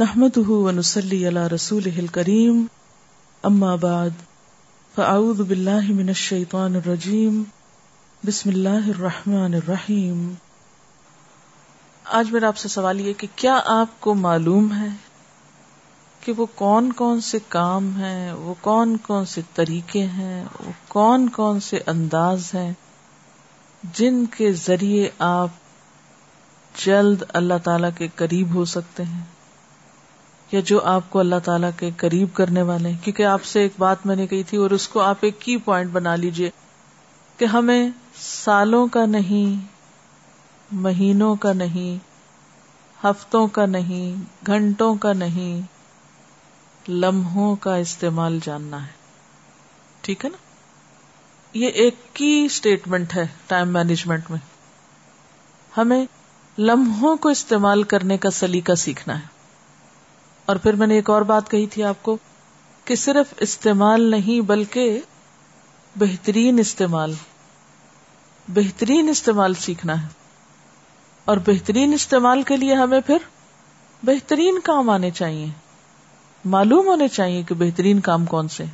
[0.00, 2.58] نحمده ونصلي على رسوله الكريم
[3.44, 4.18] اما بعد،
[4.94, 7.40] فاعوذ بالله من الشيطان الرجيم
[8.22, 10.20] بسم الله الرحمن الرحيم
[12.04, 14.90] آج میرا آپ سے سوال یہ کہ کیا آپ کو معلوم ہے
[16.20, 21.28] کہ وہ کون کون سے کام ہیں، وہ کون کون سے طریقے ہیں، وہ کون
[21.38, 22.72] کون سے انداز ہیں
[23.94, 29.37] جن کے ذریعے آپ جلد اللہ تعالی کے قریب ہو سکتے ہیں؟
[30.52, 33.72] یا جو آپ کو اللہ تعالیٰ کے قریب کرنے والے ہیں؟ کیونکہ آپ سے ایک
[33.78, 36.50] بات میں نے کہی تھی اور اس کو آپ ایک کی پوائنٹ بنا لیجیے
[37.36, 37.90] کہ ہمیں
[38.20, 39.66] سالوں کا نہیں،
[40.72, 41.98] مہینوں کا نہیں،
[43.06, 45.60] ہفتوں کا نہیں، گھنٹوں کا نہیں،
[46.90, 48.92] لمحوں کا استعمال جاننا ہے۔
[50.00, 50.36] ٹھیک ہے نا؟
[51.54, 54.38] یہ ایک کی اسٹیٹمنٹ ہے ٹائم مینجمنٹ میں۔
[55.76, 56.06] ہمیں
[56.58, 59.37] لمحوں کو استعمال کرنے کا سلیقہ سیکھنا ہے۔
[60.48, 62.16] اور پھر میں نے ایک اور بات کہی تھی آپ کو
[62.84, 65.00] کہ صرف استعمال نہیں بلکہ
[65.96, 67.14] بہترین استعمال
[68.48, 70.08] بہترین استعمال سیکھنا ہے۔
[71.24, 73.16] اور بہترین استعمال کے لیے ہمیں پھر
[74.02, 75.46] بہترین کام آنے چاہیے۔
[76.44, 78.64] معلوم ہونے چاہیے کہ بہترین کام کون سے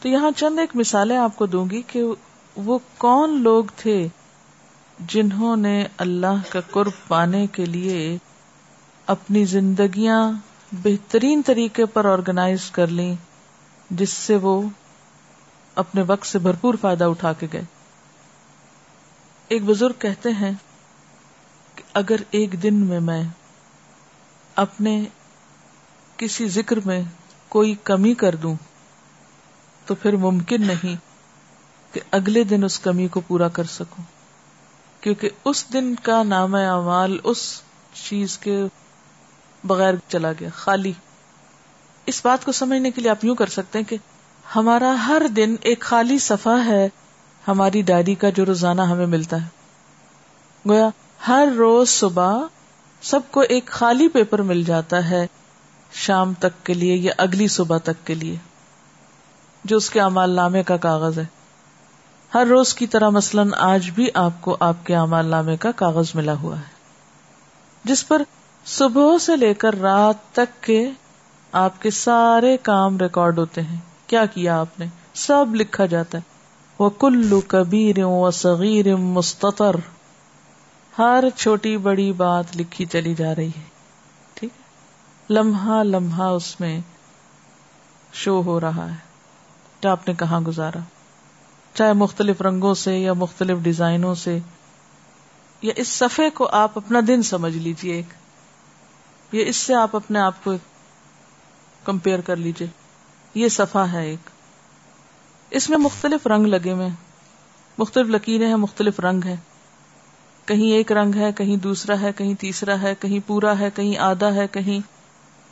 [0.00, 2.02] تو یہاں چند ایک مثالیں آپ کو دوں گی کہ
[2.56, 4.08] وہ کون لوگ تھے
[5.08, 8.18] جنہوں نے اللہ کا قرب پانے کے لیے
[9.08, 10.32] اپنی زندگیاں
[10.72, 13.14] بہترین طریقے پر آرگنائز کر لی
[13.90, 14.62] جس سے وہ
[15.74, 17.62] اپنے وقت سے بھرپور فائدہ اٹھا کے گئے۔
[19.48, 20.52] ایک بزرگ کہتے ہیں
[21.74, 23.22] کہ اگر ایک دن میں میں
[24.54, 25.04] اپنے
[26.16, 27.02] کسی ذکر میں
[27.48, 28.54] کوئی کمی کر دوں،
[29.86, 30.96] تو پھر ممکن نہیں
[31.94, 34.04] کہ اگلے دن اس کمی کو پورا کر سکوں۔
[35.00, 37.62] کیونکہ اس دن کا نام اعمال اس
[38.08, 38.64] چیز کے
[39.64, 40.92] بغیر چلا گیا، خالی۔
[42.06, 43.96] اس بات کو سمجھنے کے لیے آپ یوں کر سکتے ہیں کہ
[44.56, 46.88] ہمارا ہر دن ایک خالی صفحہ ہے
[47.48, 49.48] ہماری ڈائری کا جو روزانہ ہمیں ملتا ہے۔
[50.68, 50.88] گویا،
[51.28, 52.38] ہر روز صبح
[53.02, 55.26] سب کو ایک خالی پیپر مل جاتا ہے
[55.92, 58.36] شام تک کے لیے یا اگلی صبح تک کے لیے،
[59.64, 61.24] جو اس کے امال نامے کا کاغذ ہے۔
[62.34, 66.06] ہر روز کی طرح مثلاً آج بھی آپ کو آپ کے امال نامے کا کاغذ
[66.14, 66.78] ملا ہوا ہے۔
[67.84, 68.22] جس پر
[68.70, 70.90] صبح سے لے کر رات تک کے
[71.52, 76.22] آپ کے سارے کام ریکارڈ ہوتے ہیں۔ کیا کیا آپ نے؟ سب لکھا جاتا ہے۔
[76.78, 79.74] وہ کلو کبیر و صغیر مستطر۔
[80.98, 83.62] ہر چھوٹی بڑی بات لکھی چلی جا رہی ہے۔
[84.34, 84.50] ٹھیک
[85.30, 86.80] لمحہ لمحہ اس میں
[88.12, 88.96] شو ہو رہا ہے۔
[89.80, 90.78] کیا آپ نے کہاں گزارا؟
[91.74, 94.38] چاہے مختلف رنگوں سے یا مختلف ڈیزائنوں سے۔
[95.62, 98.27] یا اس صفحے کو آپ اپنا دن سمجھ لیجیے ایک
[99.32, 100.52] یہ اس سے آپ اپنے آپ کو
[101.84, 102.68] کمپیئر کر لیجیے
[103.34, 104.30] یہ صفحہ ہے ایک۔
[105.50, 106.88] اس میں مختلف رنگ لگے ہوئے
[107.78, 109.36] مختلف لکیریں ہیں، مختلف رنگ ہے
[110.44, 114.34] کہیں ایک رنگ ہے، کہیں دوسرا ہے، کہیں تیسرا ہے، کہیں پورا ہے، کہیں آدھا
[114.34, 114.80] ہے، کہیں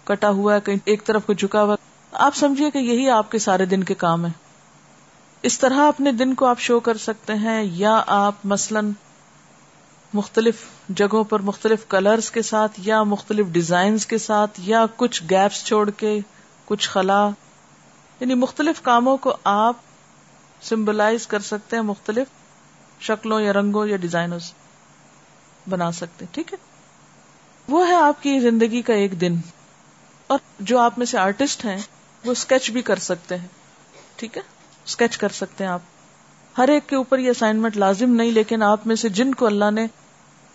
[0.05, 1.77] کٹا ہوا ہے، کہیں ایک طرف کو جھکا ہوا
[2.11, 4.31] آپ سمجھیے کہ یہی آپ کے سارے دن کے کام ہے
[5.43, 8.91] اس طرح اپنے دن کو آپ شو کر سکتے ہیں یا آپ مثلاً
[10.17, 10.55] مختلف
[10.89, 15.91] جگہوں پر مختلف کلرز کے ساتھ یا مختلف ڈیزائنز کے ساتھ یا کچھ گیپس چھوڑ
[15.91, 16.19] کے،
[16.65, 17.31] کچھ خلا۔
[18.21, 19.77] یعنی مختلف کاموں کو آپ
[20.63, 22.27] سمبلائز کر سکتے ہیں، مختلف
[23.01, 24.53] شکلوں یا رنگوں یا ڈیزائنوں سے
[25.71, 26.59] بنا سکتے ہیں، ٹھیک ہے؟
[27.69, 29.37] وہ ہے آپ کی زندگی کا ایک دن۔
[30.27, 31.79] اور جو آپ میں سے آرٹسٹ ہیں،
[32.25, 33.49] وہ اسکیچ بھی کر سکتے ہیں۔
[34.17, 34.43] ٹھیک ہے؟
[34.87, 35.81] اسکیچ کر سکتے ہیں آپ۔
[36.59, 39.71] ہر ایک کے اوپر یہ اسائنمنٹ لازم نہیں، لیکن آپ میں سے جن کو اللہ
[39.71, 39.87] نے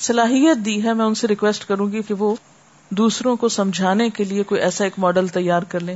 [0.02, 2.36] صلاحیت دی ہے، میں ان سے ریکویسٹ کروں گی کہ وہ
[2.90, 5.96] دوسروں کو سمجھانے کے لیے کوئی ایسا ایک ماڈل تیار کر لیں۔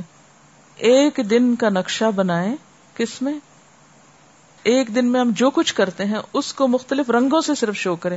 [0.76, 2.56] ایک دن کا نقشہ بنائے
[2.94, 3.34] کس میں؟
[4.62, 7.96] ایک دن میں ہم جو کچھ کرتے ہیں، اس کو مختلف رنگوں سے صرف شو
[7.96, 8.16] کریں۔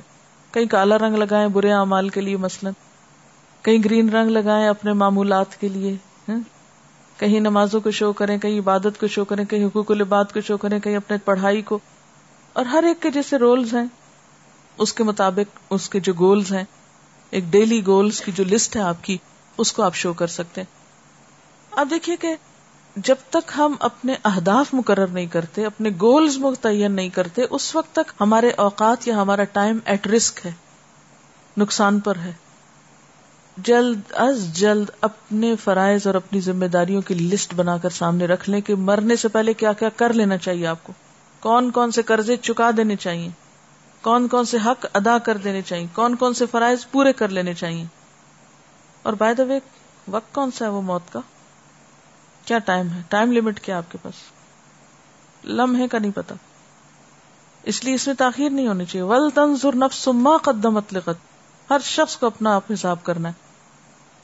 [0.51, 2.73] کہیں کالا رنگ لگائیں برے اعمال کے لیے مثلاً۔
[3.61, 5.96] کہیں گرین رنگ لگائیں اپنے معمولات کے لیے۔
[7.17, 10.58] کہیں نمازوں کو شو کریں، کہیں عبادت کو شو کریں، کہیں حقوق العباد کو شو
[10.58, 11.79] کریں، کہیں اپنے پڑھائی کو۔
[12.53, 13.85] اور ہر ایک کے جیسے رولز ہیں۔
[14.79, 16.64] اس کے مطابق اس کے جو گولز ہیں،
[17.29, 19.17] ایک ڈیلی گولز کی جو لسٹ ہے آپ کی،
[19.58, 20.79] اس کو آپ شو کر سکتے ہیں۔
[21.72, 22.35] اب دیکھیے کہ
[22.96, 27.96] جب تک ہم اپنے اہداف مقرر نہیں کرتے، اپنے گولز متعین نہیں کرتے، اس وقت
[27.96, 30.52] تک ہمارے اوقات یا ہمارا ٹائم ایٹ رسک ہے،
[31.58, 32.34] نقصان پر ہے۔
[33.58, 38.49] جلد از جلد اپنے فرائض اور اپنی ذمہ داریوں کی لسٹ بنا کر سامنے رکھ
[38.49, 40.93] لیں کہ مرنے سے پہلے کیا کیا کر لینا چاہیے آپ کو۔
[41.40, 43.29] کون کون سے قرضے چکا دینے چاہیے؟
[44.01, 47.53] کون کون سے حق ادا کر دینے چاہیے؟ کون کون سے فرائض پورے کر لینے
[47.53, 47.85] چاہیے؟
[49.03, 49.59] اور بائی دا وے
[50.07, 51.19] وقت کون سا ہے وہ موت کا؟
[52.46, 54.13] کیا ٹائم ہے؟ ٹائم لمٹ کیا آپ کے پاس؟
[55.46, 56.35] لمحے کا نہیں پتا۔
[57.63, 61.17] اس لیے اس میں تاخیر نہیں ہونی چاہیے۔ ول تنظر نفس ما قدمت لغت
[61.69, 63.48] ہر شخص کو اپنا آپ حساب کرنا ہے۔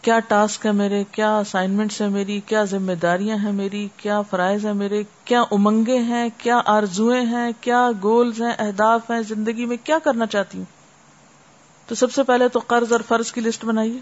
[0.05, 4.65] کیا ٹاسک ہے میرے؟ کیا اسائنمنٹس ہے میری؟ کیا ذمہ داریاں ہیں میری؟ کیا فرائض
[4.65, 9.77] ہے میرے؟ کیا امنگیں ہیں؟ کیا آرزویں ہیں؟ کیا گولز ہیں؟ اہداف ہیں؟ زندگی میں
[9.83, 10.65] کیا کرنا چاہتی ہوں؟
[11.85, 13.99] تو سب سے پہلے تو قرض اور فرض کی لسٹ بنائیے۔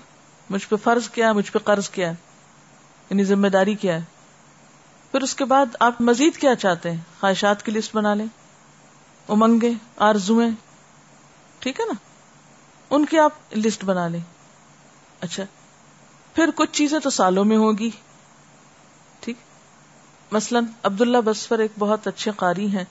[0.49, 2.15] مجھ پہ فرض کیا ہے، مجھ پہ قرض کیا ہے۔
[3.09, 4.01] یعنی ذمہ داری کیا ہے۔
[5.11, 8.27] پھر اس کے بعد آپ مزید کیا چاہتے ہیں؟ خواہشات کی لسٹ بنا لیں۔
[9.27, 10.49] امنگیں آرزویں
[11.59, 11.93] ٹھیک ہے نا؟
[12.89, 14.21] ان کی آپ لسٹ بنا لیں۔
[15.19, 15.43] اچھا۔
[16.35, 17.89] پھر کچھ چیزیں تو سالوں میں ہوگی۔
[19.19, 19.35] ٹھیک۔
[20.31, 22.83] مثلا عبداللہ بسفر ایک بہت اچھے قاری ہیں۔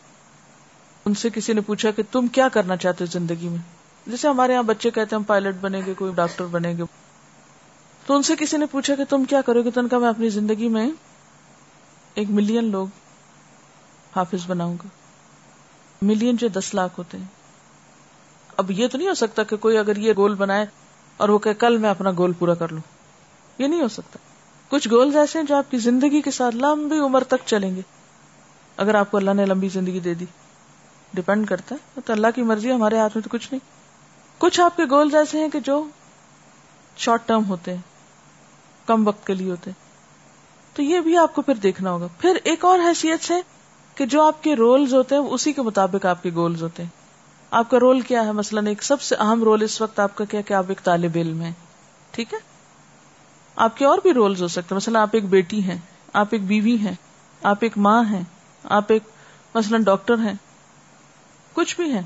[1.05, 3.59] ان سے کسی نے پوچھا کہ تم کیا کرنا چاہتے ہو زندگی میں؟
[4.07, 6.83] جیسے ہمارے یہاں بچے کہتے ہیں ہم پائلٹ بنے گے، کوئی ڈاکٹر بنے گے۔
[8.07, 10.09] تو ان سے کسی نے پوچھا کہ تم کیا کرو گے؟ تو ان کا میں
[10.09, 10.91] اپنی زندگی میں
[12.15, 12.87] ایک ملین لوگ
[14.17, 14.89] حافظ بناؤں گا۔
[16.03, 17.25] ملین جو دس لاکھ ہوتے ہیں۔
[18.57, 20.67] اب یہ تو نہیں ہو سکتا کہ کوئی اگر یہ گول بنائے
[21.17, 23.02] اور وہ کہ کل میں اپنا گول پورا کر لوں۔
[23.59, 24.19] یہ نہیں ہو سکتا۔
[24.69, 27.81] کچھ گولز ایسے ہیں جو آپ کی زندگی کے ساتھ لمبی عمر تک چلیں گے۔
[28.77, 30.25] اگر آپ کو اللہ نے لمبی زندگی دے دی
[31.15, 33.61] ڈپینڈ کرتا ہے۔ تو اللہ کی مرضی ہمارے ہاتھ میں تو کچھ نہیں۔
[34.39, 35.85] کچھ آپ کے گولز ایسے ہیں کہ جو
[36.97, 37.81] شارٹ ٹرم ہوتے ہیں،
[38.87, 39.83] کم وقت کے لیے ہوتے ہیں۔
[40.77, 43.35] تو یہ بھی آپ کو پھر دیکھنا ہوگا۔ پھر ایک اور حیثیت سے
[43.95, 46.91] کہ جو آپ کے رولز ہوتے ہیں اسی کے مطابق آپ کے گولز ہوتے ہیں۔
[47.51, 50.25] آپ کا رول کیا ہے؟ مثلاً ایک سب سے اہم رول اس وقت آپ کا
[50.25, 51.53] کیا کہ آپ ایک طالب علم ہیں۔
[52.11, 52.52] ٹھیک ہے؟
[53.57, 55.79] آپ کے اور بھی رولز ہو سکتے ہیں۔ مثلا آپ ایک بیٹی ہیں،
[56.13, 56.95] آپ ایک بیوی ہیں،
[57.43, 58.23] آپ ایک ماں ہیں،
[58.65, 59.03] آپ ایک
[59.55, 60.35] مثلاً ڈاکٹر ہیں،
[61.53, 62.03] کچھ بھی ہیں۔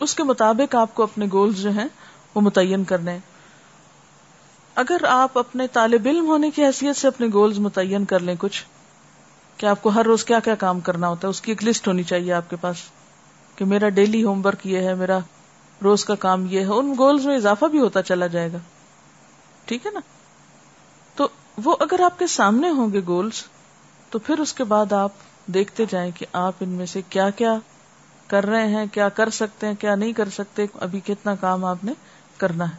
[0.00, 1.86] اس کے مطابق آپ کو اپنے گولز جو ہیں
[2.34, 3.20] وہ متعین کرنے ہیں۔
[4.74, 8.64] اگر آپ اپنے طالب علم ہونے کی حیثیت سے اپنے گولز متعین کر لیں کچھ،
[9.56, 11.88] کہ آپ کو ہر روز کیا کیا کام کرنا ہوتا ہے، اس کی ایک لسٹ
[11.88, 12.76] ہونی چاہیے آپ کے پاس،
[13.56, 15.18] کہ میرا ڈیلی ہوم ورک یہ ہے، میرا
[15.84, 18.58] روز کا کام یہ ہے، ان گولز میں اضافہ بھی ہوتا چلا جائے گا۔
[19.64, 20.00] ٹھیک ہے نا؟
[21.64, 23.44] وہ اگر آپ کے سامنے ہوں گے گولز،
[24.10, 25.12] تو پھر اس کے بعد آپ
[25.46, 27.58] دیکھتے جائیں کہ آپ ان میں سے کیا کیا
[28.26, 31.84] کر رہے ہیں، کیا کر سکتے ہیں، کیا نہیں کر سکتے، ابھی کتنا کام آپ
[31.84, 31.92] نے
[32.36, 32.76] کرنا ہے۔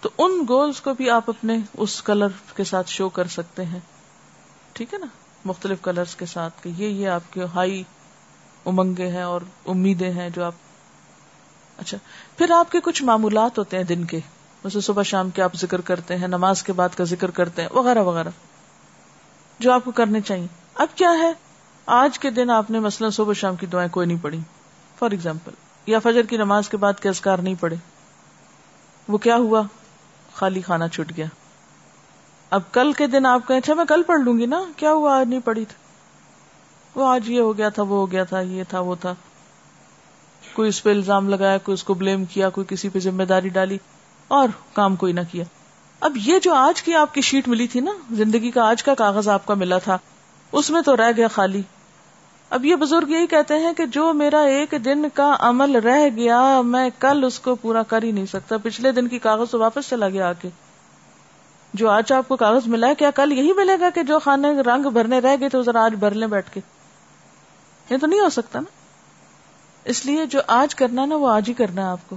[0.00, 3.80] تو ان گولز کو بھی آپ اپنے اس کلر کے ساتھ شو کر سکتے ہیں۔
[4.72, 5.06] ٹھیک ہے نا؟
[5.44, 7.82] مختلف کلرز کے ساتھ کہ یہ یہ آپ کے ہائی
[8.66, 10.54] امنگیں ہیں اور امیدیں ہیں جو آپ
[11.76, 11.98] اچھا
[12.38, 14.20] پھر آپ کے کچھ معمولات ہوتے ہیں دن کے۔
[14.64, 17.68] جیسے صبح شام کے آپ ذکر کرتے ہیں، نماز کے بعد کا ذکر کرتے ہیں،
[17.72, 18.28] وغیرہ وغیرہ۔
[19.58, 21.32] جو آپ کو کرنے چاہیے۔ اب کیا ہے؟
[21.86, 24.40] آج کے دن آپ نے مثلاً صبح شام کی دعائیں کوئی نہیں پڑھی۔
[24.98, 25.50] فار ایگزامپل
[25.86, 27.76] یا فجر کی نماز کے بعد کے ازکار نہیں پڑھے۔
[29.08, 29.62] وہ کیا ہوا؟
[30.34, 31.26] خالی کھانا چھٹ گیا۔
[32.50, 35.20] اب کل کے دن آپ کہیں اچھا میں کل پڑھ لوں گی نا۔ کیا ہوا؟
[35.20, 35.76] آج نہیں پڑھی تھی۔
[36.94, 39.14] وہ آج یہ ہو گیا تھا، وہ ہو گیا تھا، یہ تھا، وہ تھا۔
[40.52, 43.48] کوئی اس پہ الزام لگایا، کوئی اس کو بلیم کیا، کوئی کسی پہ ذمہ داری
[43.48, 43.78] ڈالی۔
[44.32, 45.44] اور کام کوئی نہ کیا۔
[46.00, 48.94] اب یہ جو آج کی آپ کی شیٹ ملی تھی نا، زندگی کا آج کا
[48.94, 49.98] کاغذ آپ کا ملا تھا،
[50.52, 51.62] اس میں تو رہ گیا خالی۔
[52.50, 56.60] اب یہ بزرگ یہی کہتے ہیں کہ جو میرا ایک دن کا عمل رہ گیا،
[56.60, 59.90] میں کل اس کو پورا کر ہی نہیں سکتا۔ پچھلے دن کی کاغذ تو واپس
[59.90, 60.48] چلا گیا آ کے
[61.74, 64.60] جو آج آپ کو کاغذ ملا ہے، کیا کل یہی ملے گا کہ جو کھانے
[64.60, 66.60] رنگ بھرنے رہ گئے تو ذرا آج بھر لیں بیٹھ کے؟
[67.90, 68.70] یہ تو نہیں ہو سکتا نا۔
[69.84, 72.16] اس لیے جو آج کرنا نا، وہ آج ہی کرنا ہے آپ کو۔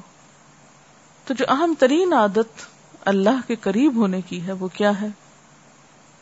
[1.26, 2.62] تو جو اہم ترین عادت
[3.06, 5.08] اللہ کے قریب ہونے کی ہے وہ کیا ہے؟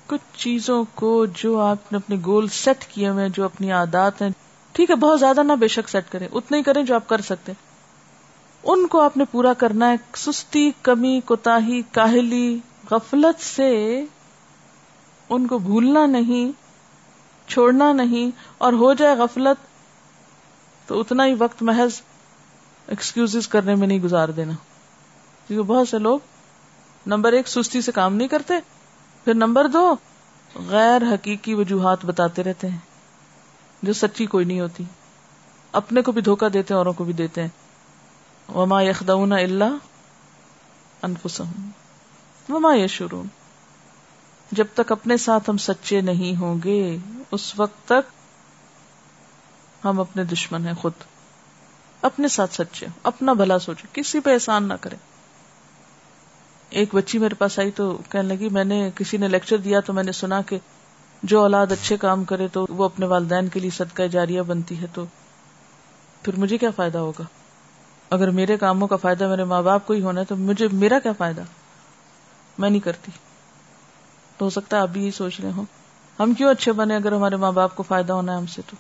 [0.08, 4.30] کچھ چیزوں کو جو آپ نے اپنے گول سیٹ کیے ہوئے جو اپنی عادات ہیں۔
[4.72, 7.22] ٹھیک ہے، بہت زیادہ نہ بے شک سیٹ کریں۔ اتنے ہی کریں جو آپ کر
[7.22, 7.52] سکتے
[8.64, 11.58] ان کو آپ نے پورا کرنا ہے۔ سستی، کمی کوتا
[11.92, 12.60] کاہلی،
[12.92, 14.06] غفلت سے
[15.30, 16.52] ان کو بھولنا نہیں،
[17.50, 19.68] چھوڑنا نہیں۔ اور ہو جائے غفلت،
[20.88, 22.02] تو اتنا ہی وقت محض
[22.88, 24.54] ایکسکیوز کرنے میں نہیں گزار دینا۔
[25.48, 26.20] کیونکہ بہت سے لوگ
[27.06, 28.54] نمبر ایک سستی سے کام نہیں کرتے،
[29.24, 29.96] پھر نمبر دو
[30.56, 32.78] غیر حقیقی وجوہات بتاتے رہتے ہیں،
[33.84, 34.84] جو سچی کوئی نہیں ہوتی۔
[35.72, 37.50] اپنے کو بھی دھوکا دیتے ہیں، اوروں کو بھی دیتے ہیں۔
[38.52, 39.78] وما یخدون اللہ
[41.02, 41.70] انفسهم
[42.50, 43.28] وما یشرون
[44.52, 46.98] جب تک اپنے ساتھ ہم سچے نہیں ہوں گے،
[47.32, 48.12] اس وقت تک
[49.86, 50.94] ہم اپنے دشمن ہیں، خود۔
[52.02, 54.96] اپنے ساتھ سچے اپنا بھلا سوچے کسی پہ احسان نہ کرے
[56.74, 59.94] ایک بچی میرے پاس آئی تو کہنے لگی، میں نے کسی نے لیکچر دیا تو
[59.94, 60.58] میں نے سنا کہ
[61.24, 64.86] جو اولاد اچھے کام کرے تو وہ اپنے والدین کے لیے صدقہ جاریہ بنتی ہے،
[64.94, 65.06] تو
[66.22, 67.24] پھر مجھے کیا فائدہ ہوگا؟
[68.10, 71.00] اگر میرے کاموں کا فائدہ میرے ماں باپ کو ہی ہونا ہے تو مجھے، میرا
[71.00, 71.42] کیا فائدہ؟
[72.58, 73.12] میں نہیں کرتی۔
[74.38, 75.66] تو ہو سکتا ہے آپ بھی یہی سوچ رہے ہوں۔
[76.20, 78.76] ہم کیوں اچھے بنے اگر ہمارے ماں باپ کو فائدہ ہونا ہے ہم سے تو؟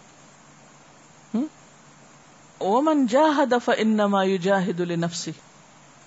[2.81, 5.31] من جاہد فانما یجاہد لنفسی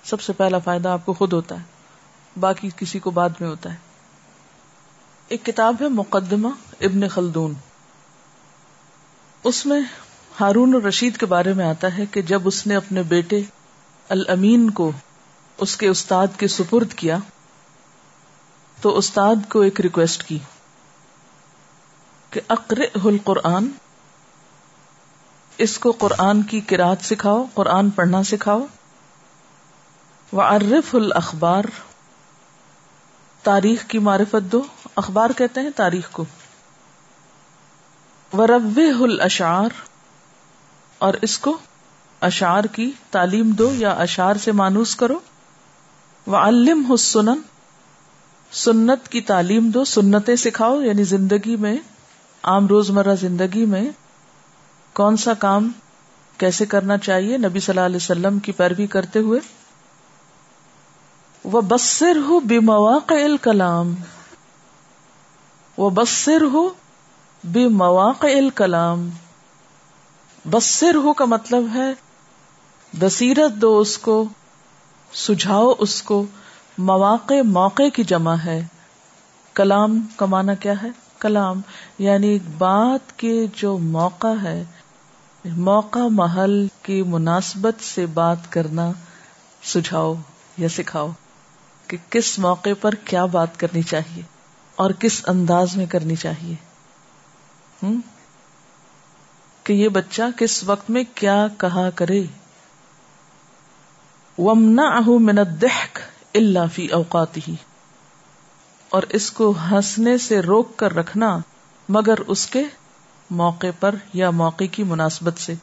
[0.03, 1.76] سب سے پہلا فائدہ آپ کو خود ہوتا ہے۔
[2.37, 3.77] باقی کسی کو بعد میں ہوتا ہے۔
[5.27, 6.47] ایک کتاب ہے مقدمہ
[6.81, 7.53] ابن خلدون۔
[9.43, 9.81] اس میں
[10.39, 13.41] ہارون الرشید کے بارے میں آتا ہے کہ جب اس نے اپنے بیٹے
[14.09, 14.91] الامین کو
[15.57, 17.17] اس کے استاد کے سپرد کیا،
[18.81, 20.39] تو استاد کو ایک ریکویسٹ کی
[22.29, 23.67] کہ اقر القرآن،
[25.57, 28.65] اس کو قرآن کی کراط سکھاؤ، قرآن پڑھنا سکھاؤ۔
[30.31, 30.41] وہ
[30.93, 31.63] الاخبار
[33.47, 34.61] تاریخ کی معرفت دو۔
[34.95, 36.25] اخبار کہتے ہیں تاریخ کو۔
[38.33, 39.69] ورب الاشعار
[40.97, 41.57] اور اس کو
[42.21, 45.19] اشعار کی تعلیم دو یا اشعار سے مانوس کرو۔
[46.25, 46.95] وہ علم
[48.51, 51.77] سنت کی تعلیم دو، سنتیں سکھاؤ۔ یعنی زندگی میں،
[52.43, 53.89] عام روز مرہ زندگی میں
[54.93, 55.71] کون سا کام
[56.37, 59.39] کیسے کرنا چاہیے؟ نبی صلی اللہ علیہ وسلم کی پیروی کرتے ہوئے۔
[61.43, 63.95] وہ بسر ہو بے مواقع کلام
[65.77, 66.69] وہ بسر ہو
[67.43, 69.09] بے مواقع کلام
[70.49, 71.93] بسر ہو کا مطلب ہے
[72.99, 74.25] بصیرت دو اس کو،
[75.13, 76.25] سجھاؤ اس کو،
[76.77, 78.65] مواقع موقع کی جمع ہے۔
[79.53, 80.87] کلام کا معنی کیا ہے؟
[81.19, 81.61] کلام
[81.99, 84.63] یعنی بات کے جو موقع ہے،
[85.45, 88.91] موقع محل کی مناسبت سے بات کرنا،
[89.63, 90.13] سجھاؤ
[90.57, 91.07] یا سکھاؤ۔
[91.87, 94.23] کہ کس موقع پر کیا بات کرنی چاہیے
[94.75, 96.55] اور کس انداز میں کرنی چاہیے۔
[99.63, 102.23] کہ یہ بچہ کس وقت میں کیا کہا کرے۔
[104.37, 105.99] ومنا من الضحك
[106.33, 107.55] الا فی اوقات ہی
[108.89, 111.37] اور اس کو ہنسنے سے روک کر رکھنا
[111.89, 112.63] مگر اس کے
[113.29, 115.53] موقع پر یا موقع کی مناسبت سے۔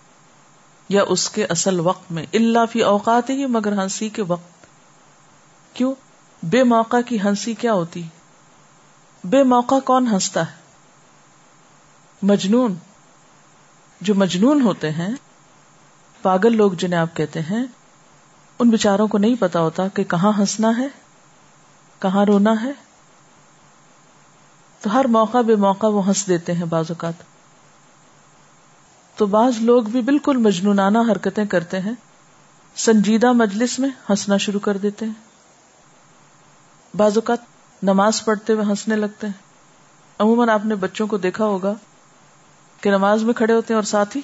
[0.88, 4.66] یا اس کے اصل وقت میں۔ اللہ فی اوقات ہی مگر ہنسی کے وقت۔
[5.76, 5.94] کیوں؟
[6.44, 8.02] بے موقع کی ہنسی کیا ہوتی؟
[9.24, 10.56] بے موقع کون ہنستا ہے؟
[12.22, 12.74] مجنون۔
[14.00, 15.08] جو مجنون ہوتے ہیں،
[16.22, 17.64] پاگل لوگ جنہیں آپ کہتے ہیں،
[18.58, 20.88] ان بچاروں کو نہیں پتا ہوتا کہ کہاں ہنسنا ہے،
[21.98, 22.72] کہاں رونا ہے۔
[24.80, 27.14] تو ہر موقع بے موقع وہ ہنس دیتے ہیں بعض اوقات۔
[29.16, 31.92] تو بعض لوگ بھی بالکل مجنونانہ حرکتیں کرتے ہیں،
[32.76, 35.23] سنجیدہ مجلس میں ہنسنا شروع کر دیتے ہیں۔
[36.96, 37.38] بعض اوقات
[37.82, 39.34] نماز پڑھتے ہوئے ہنسنے لگتے ہیں۔
[40.18, 41.74] عموماً آپ نے بچوں کو دیکھا ہوگا
[42.80, 44.22] کہ نماز میں کھڑے ہوتے ہیں اور ساتھ ہی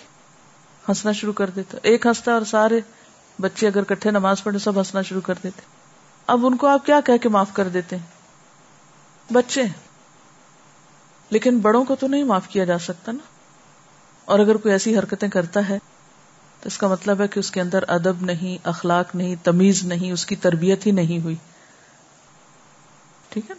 [0.88, 2.80] ہنسنا شروع کر دیتے ایک ہنستا اور سارے
[3.40, 5.60] بچے اگر کٹھے نماز پڑھے سب ہنسنا شروع کر دیتے
[6.26, 8.06] اب ان کو آپ کیا کہہ کے معاف کر دیتے ہیں؟
[9.32, 9.62] بچے
[11.30, 13.22] لیکن بڑوں کو تو نہیں معاف کیا جا سکتا نا۔
[14.24, 15.78] اور اگر کوئی ایسی حرکتیں کرتا ہے
[16.60, 20.12] تو اس کا مطلب ہے کہ اس کے اندر ادب نہیں، اخلاق نہیں، تمیز نہیں،
[20.12, 21.36] اس کی تربیت ہی نہیں ہوئی۔
[23.30, 23.56] ٹھیک ہے؟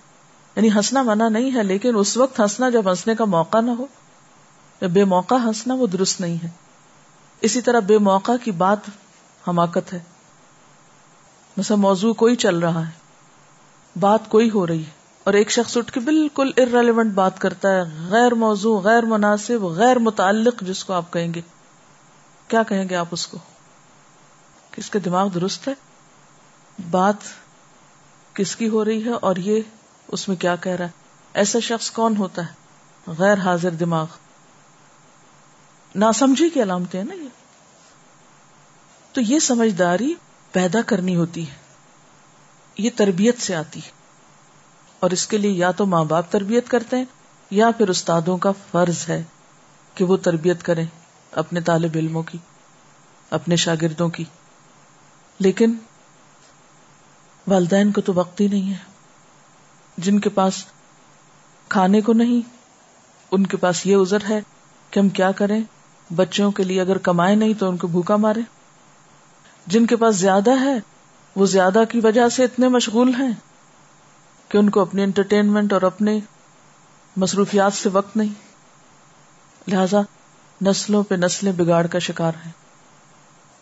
[0.55, 3.85] یعنی ہنسنا منع نہیں ہے، لیکن اس وقت ہنسنا جب ہنسنے کا موقع نہ ہو
[4.93, 6.49] بے موقع ہنسنا وہ درست نہیں ہے۔
[7.41, 8.77] اسی طرح بے موقع کی بات
[9.47, 9.99] حماقت ہے۔
[11.57, 12.91] مثلا موضوع کوئی چل رہا ہے،
[13.99, 14.89] بات کوئی ہو رہی ہے،
[15.23, 19.99] اور ایک شخص اٹھ کے بالکل ارریلیونٹ بات کرتا ہے، غیر موضوع، غیر مناسب، غیر
[19.99, 21.41] متعلق، جس کو آپ کہیں گے۔
[22.47, 23.37] کیا کہیں گے آپ اس کو؟
[24.71, 25.73] کس کے دماغ درست ہے؟
[26.89, 27.15] بات
[28.33, 29.61] کس کی ہو رہی ہے اور یہ
[30.07, 30.89] اس میں کیا کہہ رہا ہے؟
[31.33, 32.51] ایسا شخص کون ہوتا ہے؟
[33.07, 34.05] غیر حاضر دماغ۔
[35.95, 37.29] ناسمجھی کی علامتیں ہیں نا یہ۔
[39.11, 40.13] تو یہ سمجھداری
[40.51, 41.55] پیدا کرنی ہوتی ہے۔
[42.77, 43.91] یہ تربیت سے آتی ہے۔
[44.99, 47.05] اور اس کے لیے یا تو ماں باپ تربیت کرتے ہیں
[47.51, 49.23] یا پھر استادوں کا فرض ہے
[49.95, 50.85] کہ وہ تربیت کریں
[51.31, 52.37] اپنے طالب علموں کی،
[53.29, 54.23] اپنے شاگردوں کی۔
[55.39, 55.75] لیکن
[57.47, 58.77] والدین کو تو وقت ہی نہیں ہے۔
[59.97, 60.65] جن کے پاس
[61.69, 62.49] کھانے کو نہیں،
[63.31, 64.41] ان کے پاس یہ ازر ہے
[64.91, 65.61] کہ ہم کیا کریں۔
[66.15, 68.39] بچوں کے لیے اگر کمائے نہیں تو ان کو بھوکا مارے
[69.67, 70.79] جن کے پاس زیادہ ہے،
[71.35, 73.31] وہ زیادہ کی وجہ سے اتنے مشغول ہیں
[74.49, 76.19] کہ ان کو اپنے انٹرٹینمنٹ اور اپنے
[77.17, 78.33] مصروفیات سے وقت نہیں۔
[79.67, 80.01] لہذا
[80.65, 82.51] نسلوں پہ نسلیں بگاڑ کا شکار ہیں۔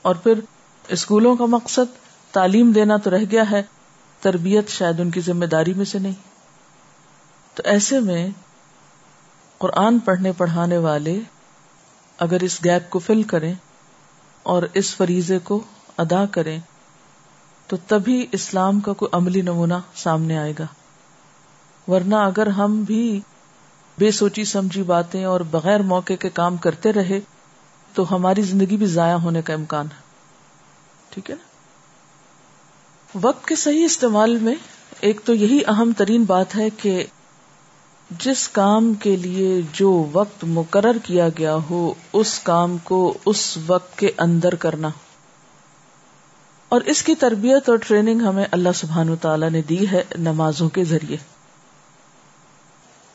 [0.01, 0.39] اور پھر
[0.88, 3.63] اسکولوں کا مقصد تعلیم دینا تو رہ گیا ہے،
[4.21, 6.13] تربیت شاید ان کی ذمہ داری میں سے نہیں۔
[7.55, 8.29] تو ایسے میں
[9.57, 11.19] قرآن پڑھنے پڑھانے والے
[12.17, 13.53] اگر اس گیپ کو فل کریں
[14.43, 15.63] اور اس فریضے کو
[15.98, 16.59] ادا کریں،
[17.67, 20.65] تو تبھی اسلام کا کوئی عملی نمونہ سامنے آئے گا۔
[21.91, 23.19] ورنہ اگر ہم بھی
[23.98, 27.19] بے سوچی سمجھی باتیں اور بغیر موقع کے کام کرتے رہے،
[27.93, 30.01] تو ہماری زندگی بھی ضائع ہونے کا امکان ہے۔
[31.09, 31.48] ٹھیک ہے نا؟
[33.15, 34.55] وقت کے صحیح استعمال میں
[34.99, 37.05] ایک تو یہی اہم ترین بات ہے کہ
[38.09, 43.97] جس کام کے لیے جو وقت مقرر کیا گیا ہو، اس کام کو اس وقت
[43.97, 44.89] کے اندر کرنا۔
[46.69, 50.83] اور اس کی تربیت اور ٹریننگ ہمیں اللہ سبحان تعالی نے دی ہے نمازوں کے
[50.83, 51.17] ذریعے۔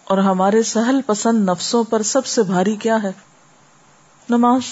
[0.04, 3.12] اور ہمارے سہل پسند نفسوں پر سب سے بھاری کیا ہے؟
[4.28, 4.62] نماز۔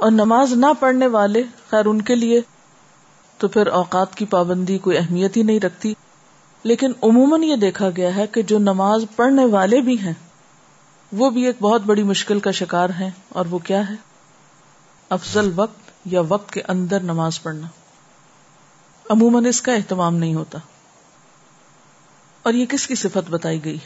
[0.00, 2.40] اور نماز نہ پڑھنے والے خیر ان کے لیے۔
[3.38, 5.94] تو پھر اوقات کی پابندی کوئی اہمیت ہی نہیں رکھتی۔
[6.62, 10.12] لیکن عموماً یہ دیکھا گیا ہے کہ جو نماز پڑھنے والے بھی ہیں،
[11.12, 13.94] وہ بھی ایک بہت بڑی مشکل کا شکار ہے اور وہ کیا ہے؟
[15.08, 17.66] افضل وقت یا وقت کے اندر نماز پڑھنا۔
[19.10, 20.58] عموماً اس کا اہتمام نہیں ہوتا۔
[22.42, 23.78] اور یہ کس کی صفت بتائی گئی؟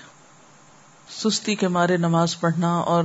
[1.10, 3.04] سستی کے مارے نماز پڑھنا اور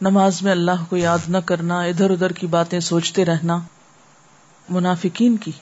[0.00, 3.58] نماز میں اللہ کو یاد نہ کرنا، ادھر ادھر کی باتیں سوچتے رہنا۔
[4.70, 5.52] منافقین کی۔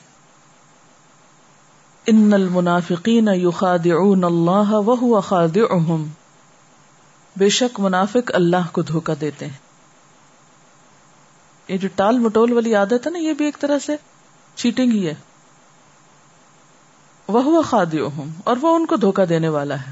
[2.05, 6.05] ان المنافقین یخادعون اللہ وهو خادعهم
[7.37, 9.57] بے شک منافق اللہ کو دھوکا دیتے ہیں۔
[11.67, 13.95] یہ جو ٹال مٹول والی عادت ہے نا، یہ بھی ایک طرح سے
[14.55, 15.13] چیٹنگ ہی ہے۔
[17.27, 19.91] وہ خادعهم اور وہ ان کو دھوکا دینے والا ہے۔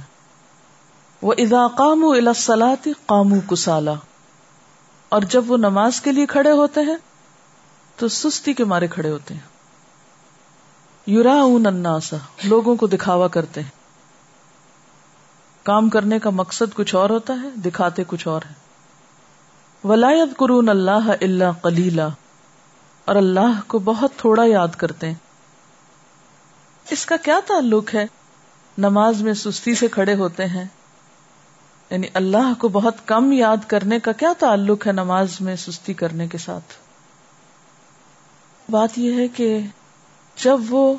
[1.22, 3.94] وہ اذا قاموا الى الصلاة قاموا کسالا
[5.10, 6.96] اور جب وہ نماز کے لیے کھڑے ہوتے ہیں
[7.96, 9.42] تو سستی کے مارے کھڑے ہوتے ہیں۔
[11.06, 13.70] یورا الناسا لوگوں کو دکھاوا کرتے ہیں۔
[15.64, 18.54] کام کرنے کا مقصد کچھ اور ہوتا ہے، دکھاتے کچھ اور ہے
[19.88, 22.02] ولایت قرون اللہ اللہ کلیلہ
[23.06, 25.16] اور اللہ کو بہت تھوڑا یاد کرتے ہیں۔
[26.90, 28.06] اس کا کیا تعلق ہے؟
[28.78, 30.66] نماز میں سستی سے کھڑے ہوتے ہیں۔
[31.90, 36.28] یعنی اللہ کو بہت کم یاد کرنے کا کیا تعلق ہے نماز میں سستی کرنے
[36.28, 36.85] کے ساتھ؟
[38.70, 39.60] بات یہ ہے کہ
[40.44, 40.96] جب وہ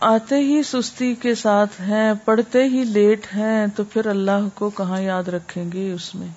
[0.00, 5.00] آتے ہی سستی کے ساتھ ہیں، پڑھتے ہی لیٹ ہیں، تو پھر اللہ کو کہاں
[5.00, 6.28] یاد رکھیں گے اس میں؟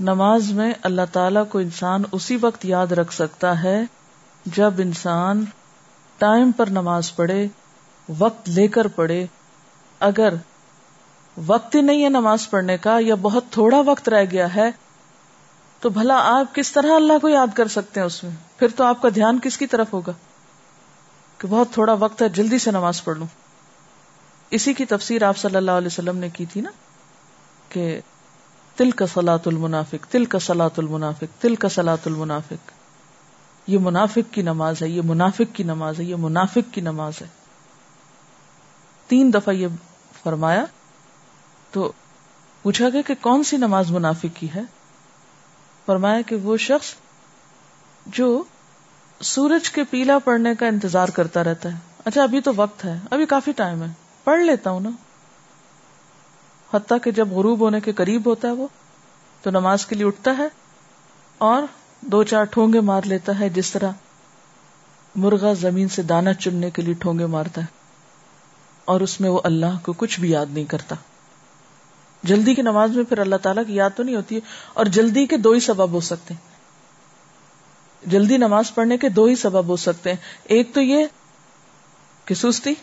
[0.00, 3.84] نماز میں اللہ تعالی کو انسان اسی وقت یاد رکھ سکتا ہے
[4.46, 5.44] جب انسان
[6.18, 7.46] ٹائم پر نماز پڑھے،
[8.18, 9.26] وقت لے کر پڑھے۔
[10.00, 10.34] اگر
[11.46, 14.70] وقت ہی نہیں ہے نماز پڑھنے کا، یا بہت تھوڑا وقت رہ گیا ہے
[15.82, 18.84] تو بھلا آپ کس طرح اللہ کو یاد کر سکتے ہیں اس میں؟ پھر تو
[18.84, 20.12] آپ کا دھیان کس کی طرف ہوگا؟
[21.38, 23.26] کہ بہت تھوڑا وقت ہے، جلدی سے نماز پڑھ لوں۔
[24.50, 26.70] اسی کی تفسیر آپ صلی اللہ علیہ وسلم نے کی تھی نا؟
[27.68, 28.00] کہ
[28.76, 32.70] تل کا سلاۃ المنافق تل کا سلاۃ المنافق تل کا سلاۃ المنافق۔
[33.66, 37.26] یہ منافق کی نماز ہے، یہ منافق کی نماز ہے، یہ منافق کی نماز ہے۔
[39.06, 39.66] تین دفعہ یہ
[40.22, 40.64] فرمایا
[41.70, 41.92] تو
[42.62, 44.62] پوچھا گیا کہ کون سی نماز منافق کی ہے؟
[45.86, 46.94] فرمایا کہ وہ شخص
[48.06, 48.42] جو
[49.20, 53.26] سورج کے پیلا پڑنے کا انتظار کرتا رہتا ہے۔ اچھا ابھی تو وقت ہے، ابھی
[53.26, 53.88] کافی ٹائم ہے۔
[54.24, 54.90] پڑھ لیتا ہوں نا۔
[56.74, 58.66] حتیٰ کہ جب غروب ہونے کے قریب ہوتا ہے وہ،
[59.42, 60.48] تو نماز کے لیے اٹھتا ہے
[61.38, 61.62] اور
[62.00, 63.90] دو چار ٹھونگے مار لیتا ہے، جس طرح
[65.14, 67.66] مرغا زمین سے دانا چننے کے لیے ٹھونگے مارتا ہے۔
[68.84, 70.94] اور اس میں وہ اللہ کو کچھ بھی یاد نہیں کرتا۔
[72.22, 74.40] جلدی کی نماز میں پھر اللہ تعالیٰ کی یاد تو نہیں ہوتی ہے،
[74.74, 76.52] اور جلدی کے دو ہی سبب ہو سکتے ہیں۔
[78.10, 81.06] جلدی نماز پڑھنے کے دو ہی سبب ہو سکتے ہیں۔ ایک تو یہ
[82.24, 82.74] کہ سستی،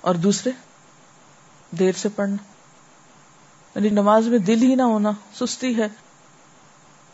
[0.00, 0.50] اور دوسرے
[1.70, 2.36] دیر سے پڑھنا۔
[3.74, 5.88] یعنی نماز میں دل ہی نہ ہونا، سستی ہے۔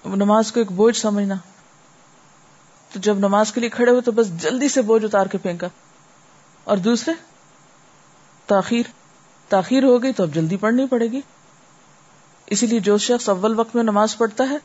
[0.05, 1.35] نماز کو ایک بوجھ سمجھنا۔
[2.93, 5.67] تو جب نماز کے لیے کھڑے ہوئے تو بس جلدی سے بوجھ اتار کے پھینکا۔
[6.65, 7.13] اور دوسرے،
[8.47, 9.04] تاخیر۔
[9.55, 11.21] تاخیر ہو گئی تو اب جلدی پڑھنی پڑے گی۔
[12.47, 14.57] اسی لیے جو شخص اول وقت میں نماز پڑھتا ہے،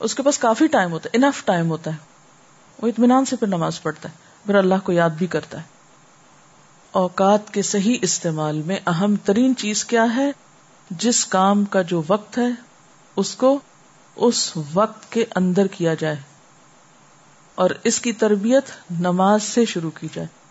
[0.00, 1.96] اس کے پاس کافی ٹائم ہوتا ہے انف ٹائم ہوتا ہے۔
[2.82, 4.14] وہ اطمینان سے پھر نماز پڑھتا ہے،
[4.46, 5.62] پھر اللہ کو یاد بھی کرتا ہے۔
[6.90, 10.32] اوقات کے صحیح استعمال میں اہم ترین چیز کیا ہے؟
[10.90, 12.48] جس کام کا جو وقت ہے،
[13.16, 13.58] اس کو
[14.16, 16.16] اس وقت کے اندر کیا جائے۔
[17.54, 18.64] اور اس کی تربیت
[19.00, 20.45] نماز سے شروع کی جائے۔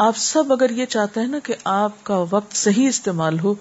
[0.00, 3.54] آپ سب اگر یہ چاہتے ہیں نا کہ آپ کا وقت صحیح استعمال ہو،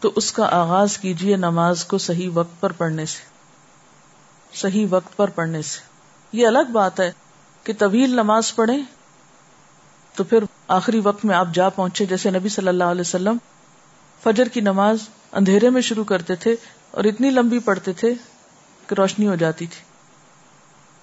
[0.00, 3.22] تو اس کا آغاز کیجیے نماز کو صحیح وقت پر پڑھنے سے۔
[4.56, 5.80] صحیح وقت پر پڑھنے سے۔
[6.32, 7.12] یہ الگ بات ہے
[7.64, 8.72] کہ طویل نماز پڑھے
[10.14, 13.36] تو پھر آخری وقت میں آپ جا پہنچے۔ جیسے نبی صلی اللہ علیہ وسلم
[14.22, 14.96] فجر کی نماز
[15.32, 16.56] اندھیرے میں شروع کرتے تھے
[16.90, 18.14] اور اتنی لمبی پڑھتے تھے
[18.86, 19.84] کہ روشنی ہو جاتی تھی۔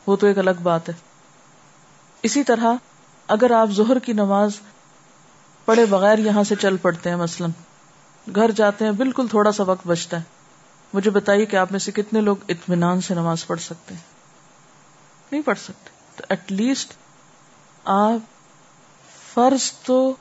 [0.07, 0.93] وہ تو ایک الگ بات ہے۔
[2.23, 2.73] اسی طرح
[3.27, 4.51] اگر آپ ظہر کی نماز
[5.67, 7.49] پڑھے بغیر یہاں سے چل پڑتے ہیں مثلاً۔
[8.35, 10.23] گھر جاتے ہیں، بالکل تھوڑا سا وقت بچتا ہے۔
[10.93, 14.01] مجھے بتائیے کہ آپ میں سے کتنے لوگ اطمینان سے نماز پڑھ سکتے ہیں؟
[15.31, 16.93] نہیں پڑھ سکتے۔ تو ایٹ لیسٹ
[17.85, 18.19] آپ
[19.33, 20.15] فرض تو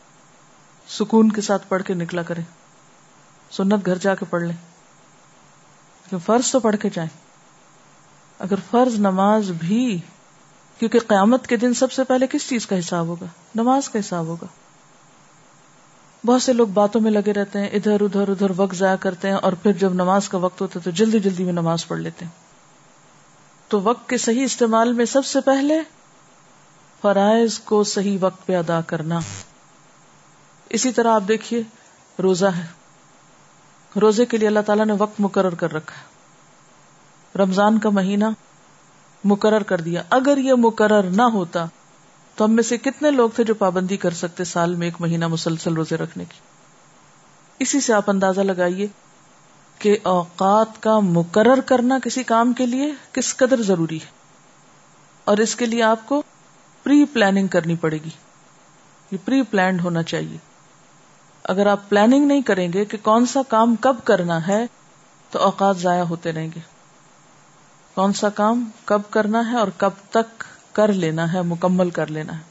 [0.89, 2.45] سکون کے ساتھ پڑھ کے نکلا کریں۔
[3.51, 4.57] سنت گھر جا کے پڑھ لیں۔
[6.05, 7.21] لیکن فرض تو پڑھ کے جائیں۔
[8.39, 9.99] اگر فرض نماز بھی،
[10.79, 14.25] کیونکہ قیامت کے دن سب سے پہلے کس چیز کا حساب ہوگا؟ نماز کا حساب
[14.25, 14.47] ہوگا۔
[16.27, 19.35] بہت سے لوگ باتوں میں لگے رہتے ہیں، ادھر ادھر ادھر وقت ضائع کرتے ہیں
[19.35, 22.25] اور پھر جب نماز کا وقت ہوتا ہے تو جلدی جلدی میں نماز پڑھ لیتے
[22.25, 22.33] ہیں۔
[23.69, 25.81] تو وقت کے صحیح استعمال میں سب سے پہلے
[27.03, 29.19] فرائض کو صحیح وقت پہ ادا کرنا۔
[30.71, 31.63] اسی طرح آپ دیکھیے،
[32.23, 32.67] روزہ ہے۔
[34.01, 36.17] روزے کے لیے اللہ تعالیٰ نے وقت مقرر کر رکھا ہے۔
[37.43, 38.25] رمضان کا مہینہ
[39.25, 41.67] مقرر کر دیا۔ اگر یہ مقرر نہ ہوتا
[42.37, 45.27] تو ہم میں سے کتنے لوگ تھے جو پابندی کر سکتے سال میں ایک مہینہ
[45.27, 46.39] مسلسل روزے رکھنے کی؟
[47.59, 48.87] اسی سے آپ اندازہ لگائیے
[49.79, 54.11] کہ اوقات کا مقرر کرنا کسی کام کے لیے کس قدر ضروری ہے
[55.25, 56.23] اور اس کے لیے آپ کو
[56.83, 58.11] پری پلاننگ کرنی پڑے گی۔
[59.11, 60.39] یہ پری پلانڈ ہونا چاہیے۔
[61.43, 64.67] اگر آپ پلاننگ نہیں کریں گے کہ کون سا کام کب کرنا ہے،
[65.31, 66.61] تو اوقات ضائع ہوتے رہیں گے۔
[67.95, 70.45] کون سا کام کب کرنا ہے اور کب تک
[70.77, 72.43] کر لینا ہے، مکمل کر لینا ہے۔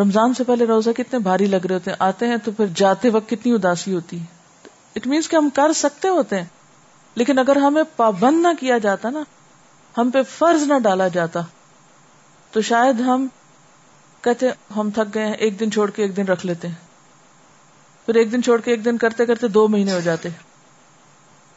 [0.00, 3.10] رمضان سے پہلے روزہ کتنے بھاری لگ رہے ہوتے ہیں، آتے ہیں تو پھر جاتے
[3.10, 4.24] وقت کتنی اداسی ہوتی ہے۔
[4.96, 6.44] اٹ مینس کہ ہم کر سکتے ہوتے ہیں۔
[7.14, 9.20] لیکن اگر ہمیں پابند نہ کیا جاتا نا،
[9.98, 11.40] ہم پہ فرض نہ ڈالا جاتا،
[12.52, 13.26] تو شاید ہم
[14.20, 16.74] کہتے ہم تھک گئے ہیں، ایک دن چھوڑ کے ایک دن رکھ لیتے ہیں۔
[18.06, 20.28] پھر ایک دن چھوڑ کے ایک دن کرتے کرتے دو مہینے ہو جاتے۔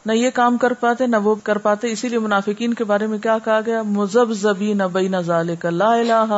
[0.06, 3.18] نہ یہ کام کر پاتے، نہ وہ کر پاتے۔ اسی لیے منافقین کے بارے میں
[3.18, 5.16] کیا کہا گیا؟ مزب زبی نہ بئی نہ
[5.64, 6.32] لا الہ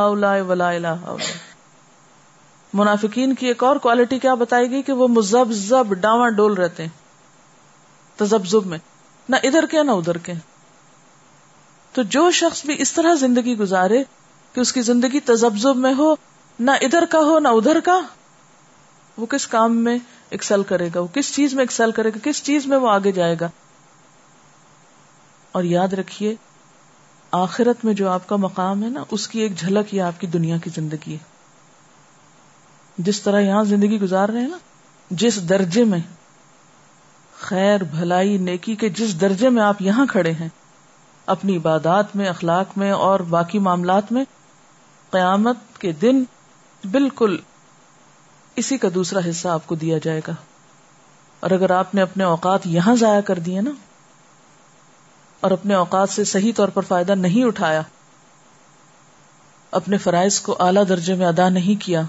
[0.49, 0.95] ولا الہ
[2.73, 6.83] منافقین کی ایک اور کوالٹی کیا بتائی گئی کہ وہ مزب زب ڈاواں ڈول رہتے
[6.83, 6.91] ہیں
[8.17, 8.79] تزبزب میں۔
[9.29, 10.33] نہ ادھر کے، نہ ادھر کے۔
[11.93, 14.03] تو جو شخص بھی اس طرح زندگی گزارے
[14.53, 16.15] کہ اس کی زندگی تزبزب میں ہو،
[16.61, 18.01] نہ ادھر کا ہو، نہ ادھر کا،
[19.19, 19.99] وہ کس کام میں؟
[20.35, 23.13] ایکسل کرے گا، وہ کس چیز میں ایکسل کرے گا، کس چیز میں وہ آگے
[23.13, 23.49] جائے گا؟
[25.53, 26.35] اور یاد رکھیے،
[27.31, 30.27] آخرت میں جو آپ کا مقام ہے نا، اس کی ایک جھلک یہ آپ کی
[30.27, 31.19] دنیا کی زندگی ہے۔
[32.99, 34.59] جس طرح یہاں زندگی گزار رہے ہیں نا،
[35.11, 35.99] جس درجے میں،
[37.41, 40.49] خیر، بھلائی، نیکی کے جس درجے میں آپ یہاں کھڑے ہیں،
[41.27, 44.25] اپنی عبادات میں، اخلاق میں اور باقی معاملات میں،
[45.11, 46.25] قیامت کے دن
[46.91, 47.37] بالکل
[48.57, 50.33] اسی کا دوسرا حصہ آپ کو دیا جائے گا۔
[51.41, 53.71] اور اگر آپ نے اپنے اوقات یہاں ضائع کر دیے نا،
[55.41, 57.83] اور اپنے اوقات سے صحیح طور پر فائدہ نہیں اٹھایا،
[59.71, 62.03] اپنے فرائض کو اعلی درجے میں ادا نہیں کیا،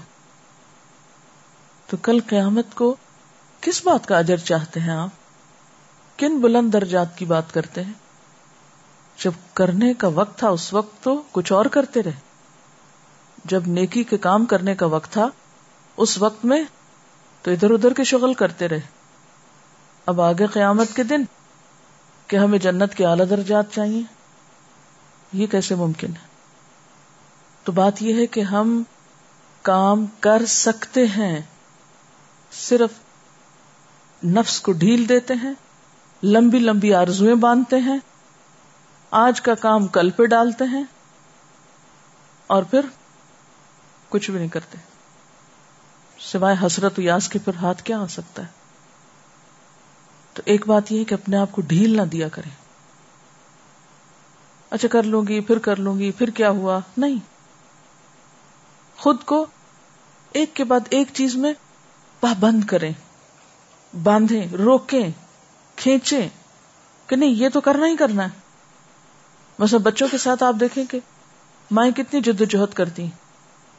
[1.86, 2.96] تو کل قیامت کو
[3.60, 7.92] کس بات کا اجر چاہتے ہیں آپ؟ کن بلند درجات کی بات کرتے ہیں؟
[9.24, 12.24] جب کرنے کا وقت تھا، اس وقت تو کچھ اور کرتے رہے۔
[13.44, 15.28] جب نیکی کے کام کرنے کا وقت تھا
[15.96, 16.62] اس وقت میں
[17.42, 18.80] تو ادھر ادھر کے شغل کرتے رہے۔
[20.06, 21.24] اب آگے قیامت کے دن
[22.26, 24.02] کہ ہمیں جنت کے اعلی درجات چاہیے۔
[25.32, 26.26] یہ کیسے ممکن ہے؟
[27.64, 28.82] تو بات یہ ہے کہ ہم
[29.62, 31.40] کام کر سکتے ہیں،
[32.52, 32.90] صرف
[34.24, 35.52] نفس کو ڈھیل دیتے ہیں،
[36.22, 37.98] لمبی لمبی آرزویں باندھتے ہیں،
[39.10, 40.84] آج کا کام کل پہ ڈالتے ہیں
[42.46, 42.80] اور پھر
[44.08, 44.95] کچھ بھی نہیں کرتے۔
[46.18, 48.46] سوائے حسرت یاس کے پھر ہاتھ کیا آ سکتا ہے؟
[50.34, 52.48] تو ایک بات یہ ہے کہ اپنے آپ کو ڈھیل نہ دیا کرے
[54.70, 57.16] اچھا کر لوں گی، پھر کر لوں گی، پھر کیا ہوا؟ نہیں۔
[58.98, 59.46] خود کو
[60.32, 61.52] ایک کے بعد ایک چیز میں
[62.20, 62.92] پابند کریں،
[64.02, 65.10] باندھیں، روکیں،
[65.76, 66.28] کھینچیں
[67.06, 68.40] کہ نہیں، یہ تو کرنا ہی کرنا ہے۔
[69.60, 70.98] بس بچوں کے ساتھ آپ دیکھیں کہ
[71.70, 73.10] مائیں کتنی جدوجہد کرتی ہیں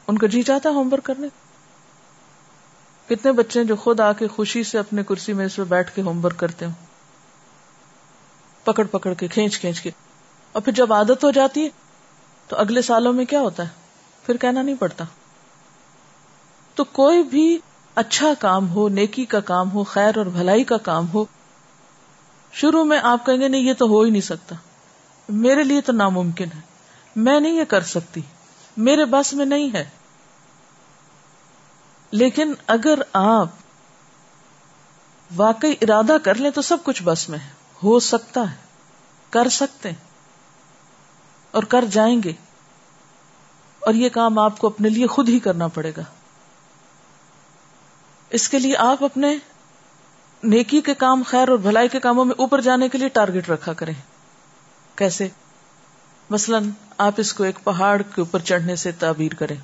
[0.06, 1.26] ان کا جی چاہتا ہوم ورک کرنے۔
[3.08, 6.02] کتنے بچے جو خود آ کے خوشی سے اپنے کرسی میں اس پہ بیٹھ کے
[6.02, 6.72] ہوم ورک کرتے ہوں؟
[8.64, 9.90] پکڑ پکڑ کے، کھینچ کھینچ کے۔
[10.52, 11.68] اور پھر جب عادت ہو جاتی ہے،
[12.48, 13.68] تو اگلے سالوں میں کیا ہوتا ہے؟
[14.26, 15.04] پھر کہنا نہیں پڑتا۔
[16.74, 17.58] تو کوئی بھی
[17.94, 21.24] اچھا کام ہو، نیکی کا کام ہو، خیر اور بھلائی کا کام ہو،
[22.52, 24.54] شروع میں آپ کہیں گے نہیں، یہ تو ہو ہی نہیں سکتا۔
[25.28, 26.60] میرے لیے تو ناممکن ہے۔
[27.16, 28.20] میں نہیں یہ کر سکتی۔
[28.76, 29.84] میرے بس میں نہیں ہے۔
[32.10, 33.48] لیکن اگر آپ
[35.36, 37.48] واقعی ارادہ کر لیں تو سب کچھ بس میں ہے۔
[37.82, 38.56] ہو سکتا ہے۔
[39.30, 39.90] کر سکتے
[41.50, 42.32] اور کر جائیں گے۔
[43.80, 46.02] اور یہ کام آپ کو اپنے لیے خود ہی کرنا پڑے گا۔
[48.30, 49.36] اس کے لیے آپ اپنے
[50.42, 53.72] نیکی کے کام، خیر اور بھلائی کے کاموں میں اوپر جانے کے لیے ٹارگٹ رکھا
[53.72, 53.94] کریں۔
[54.94, 55.28] کیسے؟
[56.30, 56.58] مثلا
[56.98, 59.56] آپ اس کو ایک پہاڑ کے اوپر چڑھنے سے تعبیر کریں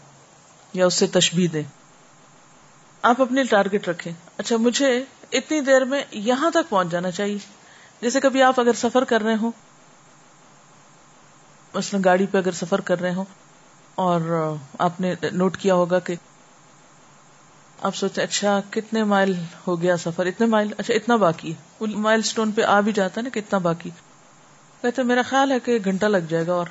[0.72, 1.83] یا اس سے تشبیح دیں۔
[3.04, 7.38] آپ اپنی ٹارگٹ رکھیں۔ اچھا مجھے اتنی دیر میں یہاں تک پہنچ جانا چاہیے۔
[8.00, 9.50] جیسے کبھی آپ اگر سفر کر رہے ہوں،
[11.74, 13.24] مثلا گاڑی پہ اگر سفر کر رہے ہوں
[13.94, 14.20] اور
[14.78, 16.14] آپ نے نوٹ کیا ہوگا کہ
[17.82, 19.34] آپ سوچتے اچھا کتنے مائل
[19.66, 23.22] ہو گیا سفر؟ اتنے مائل؟ اچھا اتنا باقی مائل اسٹون پہ آ بھی جاتا ہے
[23.22, 23.90] نا کتنا باقی۔
[24.82, 26.66] کہتے میرا خیال ہے کہ ایک گھنٹہ لگ جائے گا اور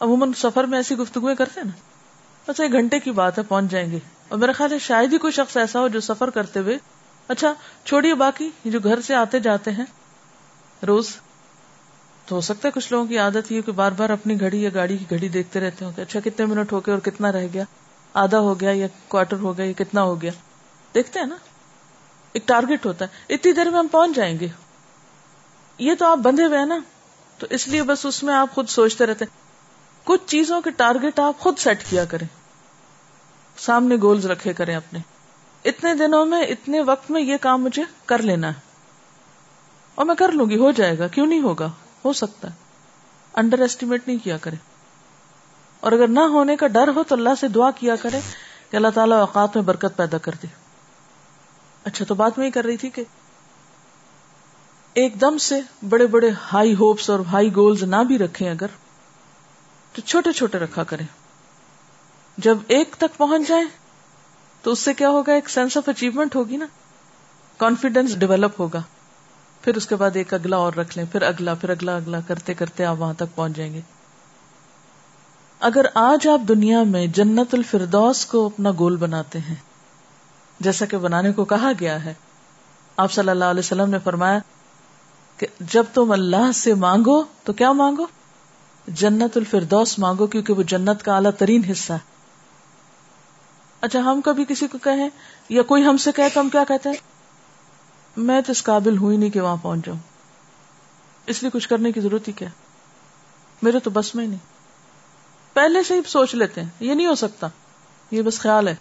[0.00, 1.89] عموماً سفر میں ایسی گفتگویں کرتے نا۔
[2.46, 3.98] اچھا ایک گھنٹے کی بات ہے، پہنچ جائیں گے۔
[4.28, 6.78] اور میرا خیال ہے شاید ہی کوئی شخص ایسا ہو جو سفر کرتے ہوئے
[7.28, 9.84] اچھا چھوڑیے باقی جو گھر سے آتے جاتے ہیں،
[10.86, 11.16] روز۔
[12.26, 14.70] تو ہو سکتا ہے کچھ لوگوں کی عادت یہ کہ بار بار اپنی گھڑی یا
[14.74, 17.46] گاڑی کی گھڑی دیکھتے رہتے ہوں کہ اچھا کتنے منٹ ہو گئے اور کتنا رہ
[17.52, 17.64] گیا؟
[18.14, 20.30] آدھا ہو گیا یا کوارٹر ہو گیا یا کتنا ہو گیا؟
[20.94, 21.36] دیکھتے ہیں نا؟
[22.32, 24.48] ایک ٹارگیٹ ہوتا ہے۔ اتنی دیر میں ہم پہنچ جائیں گے۔
[25.78, 26.78] یہ تو آپ بندھے ہوئے ہیں نا۔
[27.38, 29.24] تو اس لیے بس اس میں آپ خود سوچتے رہتے
[30.10, 32.26] کچھ چیزوں کے ٹارگیٹ آپ خود سیٹ کیا کریں۔
[33.58, 34.98] سامنے گولز رکھے کریں اپنے۔
[35.64, 38.60] اتنے دنوں میں، اتنے وقت میں یہ کام مجھے کر لینا ہے۔
[39.94, 41.70] اور میں کر لوں گی، ہو جائے گا۔ کیوں نہیں ہوگا؟
[42.04, 42.54] ہو سکتا ہے۔
[43.34, 44.56] انڈر ایسٹیمیٹ نہیں کیا کرے
[45.80, 48.20] اور اگر نہ ہونے کا ڈر ہو تو اللہ سے دعا کیا کرے
[48.70, 50.46] کہ اللہ تعالیٰ اوقات میں برکت پیدا کر دے۔
[51.84, 53.04] اچھا تو بات میں یہ کر رہی تھی کہ
[54.94, 58.66] ایک دم سے بڑے بڑے ہائی ہوپس اور ہائی گولز نہ بھی رکھیں اگر
[59.92, 61.06] تو چھوٹے چھوٹے رکھا کریں۔
[62.36, 63.66] جب ایک تک پہنچ جائیں
[64.62, 66.66] تو اس سے کیا ہوگا؟ ایک سینس آف اچیومنٹ ہوگی نا۔
[67.56, 68.82] کانفیڈینس ڈیولپ ہوگا۔
[69.62, 72.54] پھر اس کے بعد ایک اگلا اور رکھ لیں۔ پھر اگلا پھر اگلا اگلا کرتے
[72.54, 73.80] کرتے آپ وہاں تک پہنچ جائیں گے۔
[75.60, 79.54] اگر آج آپ دنیا میں جنت الفردوس کو اپنا گول بناتے ہیں،
[80.60, 82.14] جیسا کہ بنانے کو کہا گیا ہے،
[82.96, 84.38] آپ صلی اللہ علیہ وسلم نے فرمایا
[85.36, 88.06] کہ جب تم اللہ سے مانگو تو کیا مانگو؟
[88.88, 91.98] جنت الفردوس مانگو کیونکہ وہ جنت کا اعلیٰ ترین حصہ ہے۔
[93.80, 95.08] اچھا ہم کبھی کسی کو کہیں
[95.48, 96.96] یا کوئی ہم سے کہے تو ہم کیا کہتے ہیں؟
[98.16, 99.98] میں تو اس قابل ہوئی نہیں کہ وہاں پہنچ جاؤں۔
[101.26, 102.48] اس لیے کچھ کرنے کی ضرورت ہی کیا؟
[103.62, 104.38] میرے تو بس میں ہی نہیں۔
[105.52, 107.48] پہلے سے ہی سوچ لیتے ہیں، یہ نہیں ہو سکتا۔
[108.10, 108.74] یہ بس خیال ہے۔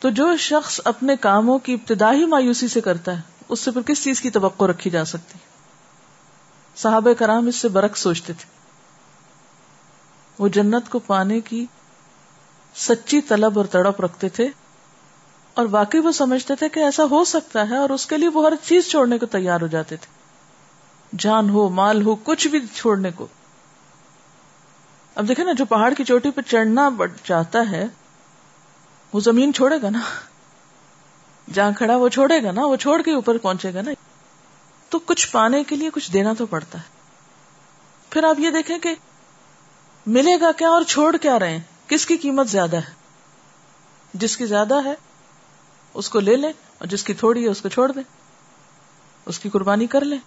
[0.00, 4.04] تو جو شخص اپنے کاموں کی ابتدائی مایوسی سے کرتا ہے، اس سے پھر کس
[4.04, 5.38] چیز کی توقع رکھی جا سکتی؟
[6.76, 8.63] صحابہ کرام اس سے برق سوچتے تھے۔
[10.38, 11.66] وہ جنت کو پانے کی
[12.76, 14.48] سچی طلب اور تڑپ رکھتے تھے
[15.54, 18.46] اور واقعی وہ سمجھتے تھے کہ ایسا ہو سکتا ہے اور اس کے لیے وہ
[18.46, 20.24] ہر چیز چھوڑنے کو تیار ہو جاتے تھے۔
[21.18, 23.26] جان ہو، مال ہو، کچھ بھی چھوڑنے کو۔
[25.14, 26.90] اب دیکھیں نا، جو پہاڑ کی چوٹی پہ چڑھنا
[27.24, 27.86] چاہتا ہے،
[29.12, 30.00] وہ زمین چھوڑے گا نا۔
[31.52, 33.90] جہاں کھڑا وہ چھوڑے گا نا، وہ چھوڑ کے اوپر پہنچے گا نا۔
[34.88, 36.82] تو کچھ پانے کے لیے کچھ دینا تو پڑتا ہے۔
[38.10, 38.94] پھر آپ یہ دیکھیں کہ
[40.06, 42.92] ملے گا کیا اور چھوڑ کیا رہے ہیں؟ کس کی قیمت زیادہ ہے؟
[44.14, 44.94] جس کی زیادہ ہے،
[45.94, 48.02] اس کو لے لیں اور جس کی تھوڑی ہے، اس کو چھوڑ دیں۔
[49.26, 50.18] اس کی قربانی کر لیں۔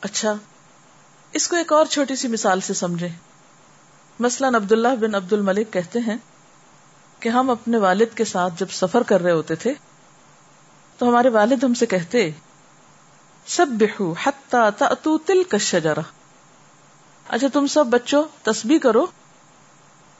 [0.00, 0.34] اچھا
[1.32, 3.08] اس کو ایک اور چھوٹی سی مثال سے سمجھے
[4.20, 6.16] مثلاً عبداللہ بن عبد الملک کہتے ہیں
[7.20, 9.74] کہ ہم اپنے والد کے ساتھ جب سفر کر رہے ہوتے تھے،
[10.98, 12.30] تو ہمارے والد ہم سے کہتے
[13.46, 14.14] سب بہو
[14.50, 16.21] تل تلک الشجرہ۔
[17.28, 19.06] اچھا تم سب بچوں، تسبیح کرو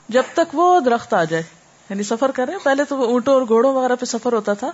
[0.08, 1.42] جب تک وہ درخت آ جائے۔
[1.90, 4.70] یعنی سفر کر رہے پہلے تو وہ اونٹوں اور گھوڑوں وغیرہ پہ سفر ہوتا تھا۔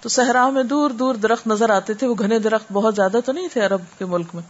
[0.00, 3.32] تو صحرا میں دور دور درخت نظر آتے تھے۔ وہ گھنے درخت بہت زیادہ تو
[3.32, 4.42] نہیں تھے عرب کے ملک میں۔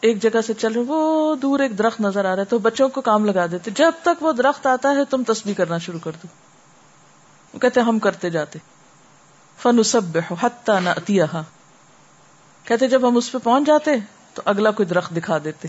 [0.00, 2.88] ایک جگہ سے چل رہے وہ دور ایک درخت نظر آ رہا ہے۔ تو بچوں
[2.88, 6.10] کو کام لگا دیتے۔ جب تک وہ درخت آتا ہے، تم تسبیح کرنا شروع کر
[6.22, 8.58] دو۔ کہتے ہم کرتے جاتے۔
[9.62, 10.18] فن سب
[10.68, 11.42] نہ
[12.64, 13.90] کہتے جب ہم اس پہ پہنچ جاتے
[14.34, 15.68] تو اگلا کوئی درخت دکھا دیتے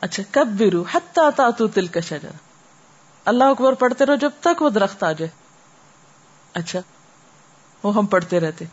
[0.00, 2.28] اچھا کب بھی رو تا تل کا شجر
[3.24, 5.30] اللہ اکبر پڑھتے رہو جب تک وہ درخت آ جائے۔
[6.52, 6.80] اچھا
[7.82, 8.64] وہ ہم پڑھتے رہتے۔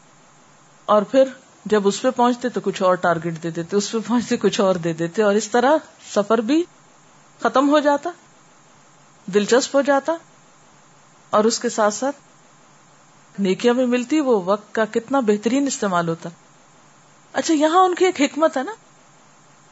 [0.85, 1.23] اور پھر
[1.65, 4.75] جب اس پہ پہنچتے تو کچھ اور ٹارگیٹ دے دیتے، اس پہ پہنچتے کچھ اور
[4.75, 5.71] دے دیتے، اور اس طرح
[6.13, 6.63] سفر بھی
[7.41, 8.09] ختم ہو جاتا،
[9.25, 10.15] دلچسپ ہو جاتا۔
[11.29, 12.15] اور اس کے ساتھ ساتھ
[13.39, 16.29] نیکیاں بھی ملتی، وہ وقت کا کتنا بہترین استعمال ہوتا۔
[17.33, 18.71] اچھا یہاں ان کی ایک حکمت ہے نا؟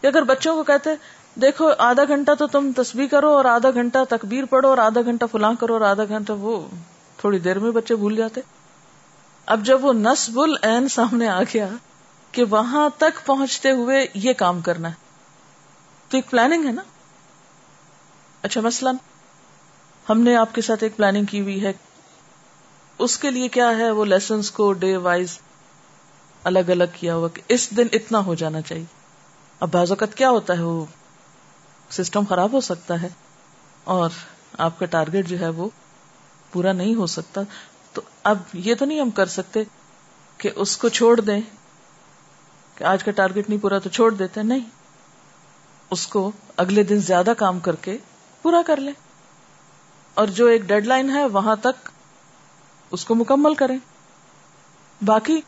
[0.02, 0.89] کہ اگر بچوں کو کہتے
[1.41, 5.26] دیکھو، آدھا گھنٹہ تو تم تصویر کرو اور آدھا گھنٹہ تکبیر پڑھو اور آدھا گھنٹہ
[5.32, 6.67] فلاں کرو اور آدھا گھنٹہ وہ
[7.17, 8.41] تھوڑی دیر میں بچے بھول جاتے۔
[9.45, 11.67] اب جب وہ نصب العین سامنے آ گیا
[12.32, 14.93] کہ وہاں تک پہنچتے ہوئے یہ کام کرنا ہے۔
[16.10, 16.82] تو ایک پلاننگ ہے نا؟
[18.41, 18.95] اچھا مثلاً
[20.10, 21.74] ہم نے آپ کے ساتھ ایک پلاننگ کی ہوئی ہے۔
[22.97, 25.38] اس کے لیے کیا ہے وہ لیسنس کو ڈے وائز
[26.43, 28.86] الگ الگ کیا ہوا کہ اس دن اتنا ہو جانا چاہیے۔
[29.60, 30.86] اب بعض اوقات کیا ہوتا ہے وہ
[31.89, 33.10] سسٹم خراب ہو سکتا ہے
[33.84, 34.10] اور
[34.58, 35.69] آپ کا ٹارگیٹ جو ہے وہ
[36.51, 37.41] پورا نہیں ہو سکتا۔
[37.93, 39.63] تو اب یہ تو نہیں ہم کر سکتے
[40.38, 41.41] کہ اس کو چھوڑ دیں
[42.75, 44.69] کہ آج کا ٹارگیٹ نہیں پورا تو چھوڑ دیتے نہیں۔
[45.89, 47.97] اس کو اگلے دن زیادہ کام کر کے
[48.41, 48.93] پورا کر لیں۔
[50.13, 51.89] اور جو ایک ڈیڈ لائن ہے وہاں تک
[52.91, 53.77] اس کو مکمل کریں۔
[55.06, 55.41] باقی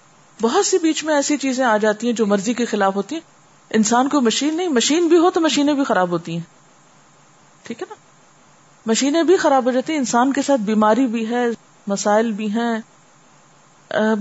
[0.43, 3.21] بہت سی بیچ میں ایسی چیزیں آ جاتی ہیں جو مرضی کے خلاف ہوتی ہیں۔
[3.69, 6.41] انسان کو مشین نہیں، مشین بھی ہو تو مشینیں بھی خراب ہوتی ہیں۔
[7.63, 7.95] ٹھیک ہے نا؟
[8.85, 11.45] مشینیں بھی خراب ہو جاتی ہیں، انسان کے ساتھ بیماری بھی ہے،
[11.87, 12.79] مسائل بھی ہیں۔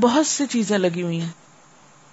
[0.01, 1.31] بہت سی چیزیں لگی ہوئی ہیں۔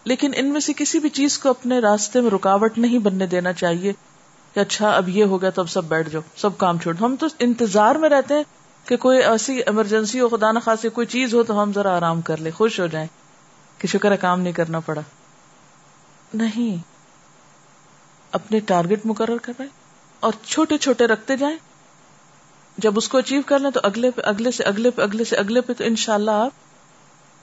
[0.03, 3.53] لیکن ان میں سے کسی بھی چیز کو اپنے راستے میں رکاوٹ نہیں بننے دینا
[3.53, 3.93] چاہیے
[4.53, 7.15] کہ اچھا اب یہ ہو گیا تو اب سب بیٹھ جاؤ، سب کام چھوڑ۔ ہم
[7.15, 8.43] تو انتظار میں رہتے ہیں
[8.85, 12.37] کہ کوئی ایسی ایمرجنسی ہو، خدا نخواست کوئی چیز ہو تو ہم ذرا آرام کر
[12.37, 13.07] لیں، خوش ہو جائیں۔
[13.79, 15.01] کہ شکر ہے کام نہیں کرنا پڑا۔
[16.33, 16.77] نہیں۔
[18.31, 19.67] اپنے ٹارگیٹ مقرر کر رہے
[20.19, 21.57] اور چھوٹے چھوٹے رکھتے جائیں۔
[22.77, 25.35] جب اس کو اچیو کر لیں تو اگلے پہ، اگلے سے اگلے پہ، اگلے سے
[25.35, 26.51] اگلے پہ تو ان شاء اللہ آپ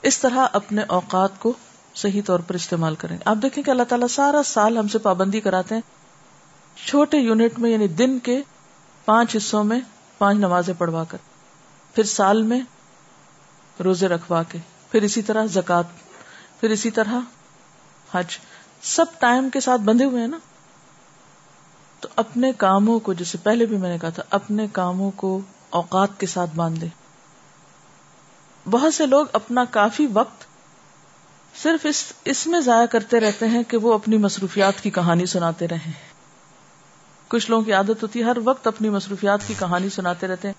[0.03, 1.53] اس طرح اپنے اوقات کو
[1.95, 5.41] صحیح طور پر استعمال کریں۔ آپ دیکھیں کہ اللہ تعالیٰ سارا سال ہم سے پابندی
[5.41, 5.83] کراتے ہیں۔
[6.87, 8.43] چھوٹے یونٹ میں یعنی دن کے
[9.05, 9.81] پانچ حصوں میں
[10.19, 11.19] پانچ نمازیں پڑھوا کر،
[11.95, 12.61] پھر سال میں
[13.85, 14.59] روزے رکھوا کے،
[14.91, 15.85] پھر اسی طرح زکات
[16.61, 17.19] پھر اسی طرح
[18.13, 18.39] حج
[18.83, 20.39] سب ٹائم کے ساتھ بندھے ہوئے ہیں نا۔
[22.01, 25.41] تو اپنے کاموں کو جسے پہلے بھی میں نے کہا تھا، اپنے کاموں کو
[25.71, 26.87] اوقات کے ساتھ باندھ دے
[28.71, 30.45] بہت سے لوگ اپنا کافی وقت
[31.63, 35.69] صرف اس اس میں ضائع کرتے رہتے ہیں کہ وہ اپنی مصروفیات کی کہانی سناتے
[35.69, 35.91] رہے۔
[37.29, 40.55] کچھ لوگوں کی عادت ہوتی ہے، ہر وقت اپنی مصروفیات کی کہانی سناتے رہتے ہیں۔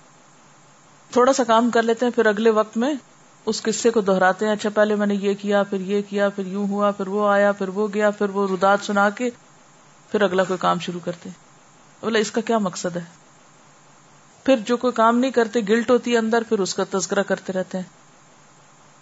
[1.12, 2.94] تھوڑا سا کام کر لیتے ہیں، پھر اگلے وقت میں
[3.46, 6.46] اس قصے کو دہراتے ہیں اچھا پہلے میں نے یہ کیا، پھر یہ کیا، پھر
[6.46, 9.30] یوں ہوا، پھر وہ آیا، پھر وہ گیا، پھر وہ رداد سنا کے
[10.10, 11.28] پھر اگلا کوئی کام شروع کرتے
[12.00, 13.04] بولا اس کا کیا مقصد ہے؟
[14.44, 17.52] پھر جو کوئی کام نہیں کرتے، گلٹ ہوتی ہے اندر، پھر اس کا تذکرہ کرتے
[17.52, 17.84] رہتے ہیں۔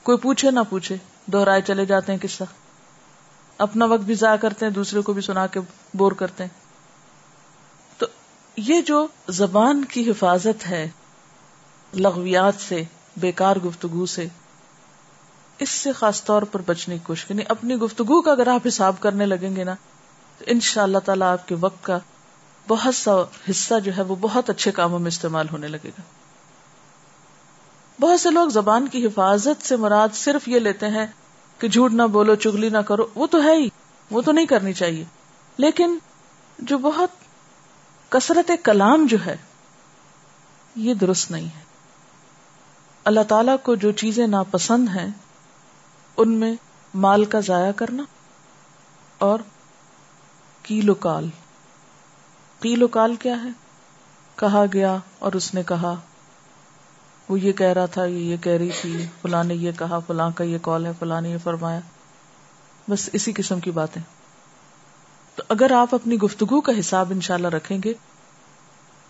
[0.03, 0.97] کوئی پوچھے نہ پوچھے
[1.27, 2.45] دوہرائے چلے جاتے ہیں قصہ۔
[3.59, 5.61] اپنا وقت بھی ضائع کرتے ہیں، دوسرے کو بھی سنا کے
[5.95, 6.51] بور کرتے ہیں۔
[7.99, 8.07] تو
[8.57, 10.89] یہ جو زبان کی حفاظت ہے،
[11.95, 12.83] لغویات سے
[13.17, 14.27] بیکار گفتگو سے،
[15.59, 18.95] اس سے خاص طور پر بچنے کی کوشش کرنی اپنی گفتگو کا اگر آپ حساب
[19.01, 19.75] کرنے لگیں گے نا،
[20.39, 21.99] تو ان شاء اللہ تعالیٰ آپ کے وقت کا
[22.69, 23.13] بہت سا
[23.51, 26.01] حصہ جو ہے وہ بہت اچھے کاموں میں استعمال ہونے لگے گا۔
[28.01, 31.07] بہت سے لوگ زبان کی حفاظت سے مراد صرف یہ لیتے ہیں
[31.59, 33.69] کہ جھوٹ نہ بولو، چگلی نہ کرو، وہ تو ہے ہی،
[34.11, 35.05] وہ تو نہیں کرنی چاہیے۔
[35.57, 35.99] لیکن
[36.59, 37.11] جو بہت
[38.09, 39.37] کثرت کلام جو ہے،
[40.77, 41.66] یہ درست نہیں ہے۔
[43.07, 45.09] اللہ تعالی کو جو چیزیں ناپسند ہیں،
[46.17, 46.55] ان میں
[46.95, 48.03] مال کا ضائع کرنا
[49.19, 49.39] اور
[50.63, 51.29] کیل و کال۔
[52.61, 53.49] کیل و کال کیا ہے؟
[54.37, 55.95] کہا گیا اور اس نے کہا،
[57.29, 60.31] وہ یہ کہہ رہا تھا، یہ یہ کہہ رہی تھی، فلاں نے یہ کہا، فلاں
[60.35, 61.81] کا یہ کال ہے، فلاں نے یہ فرمایا۔
[62.89, 64.03] بس اسی قسم کی باتیں۔
[65.35, 67.95] تو اگر آپ اپنی گفتگو کا حساب انشاءاللہ رکھیں گے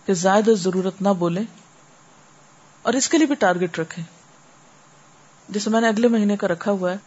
[0.05, 1.43] کہ زائد ضرورت نہ بولیں
[2.87, 4.03] اور اس کے لیے بھی ٹارگیٹ رکھے
[5.49, 6.97] جیسے میں نے اگلے مہینے کا رکھا ہوا ہے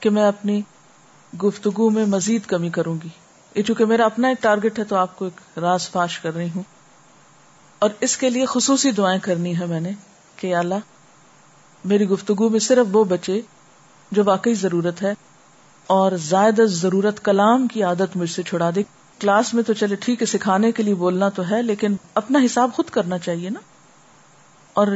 [0.00, 0.62] کہ میں اپنی
[1.44, 3.08] گفتگو میں مزید کمی کروں گی۔
[3.54, 6.48] یہ چونکہ میرا اپنا ایک ٹارگیٹ ہے تو آپ کو ایک راز فاش کر رہی
[6.54, 6.62] ہوں۔
[7.78, 9.90] اور اس کے لیے خصوصی دعائیں کرنی ہے میں نے
[10.36, 10.74] کہ اللہ،
[11.84, 13.40] میری گفتگو میں صرف وہ بچے
[14.10, 15.14] جو واقعی ضرورت ہے
[15.86, 18.82] اور زائد ضرورت کلام کی عادت مجھ سے چھڑا دے۔
[19.20, 22.70] کلاس میں تو چلے ٹھیک ہے، سکھانے کے لیے بولنا تو ہے، لیکن اپنا حساب
[22.74, 23.60] خود کرنا چاہیے نا۔
[24.72, 24.86] اور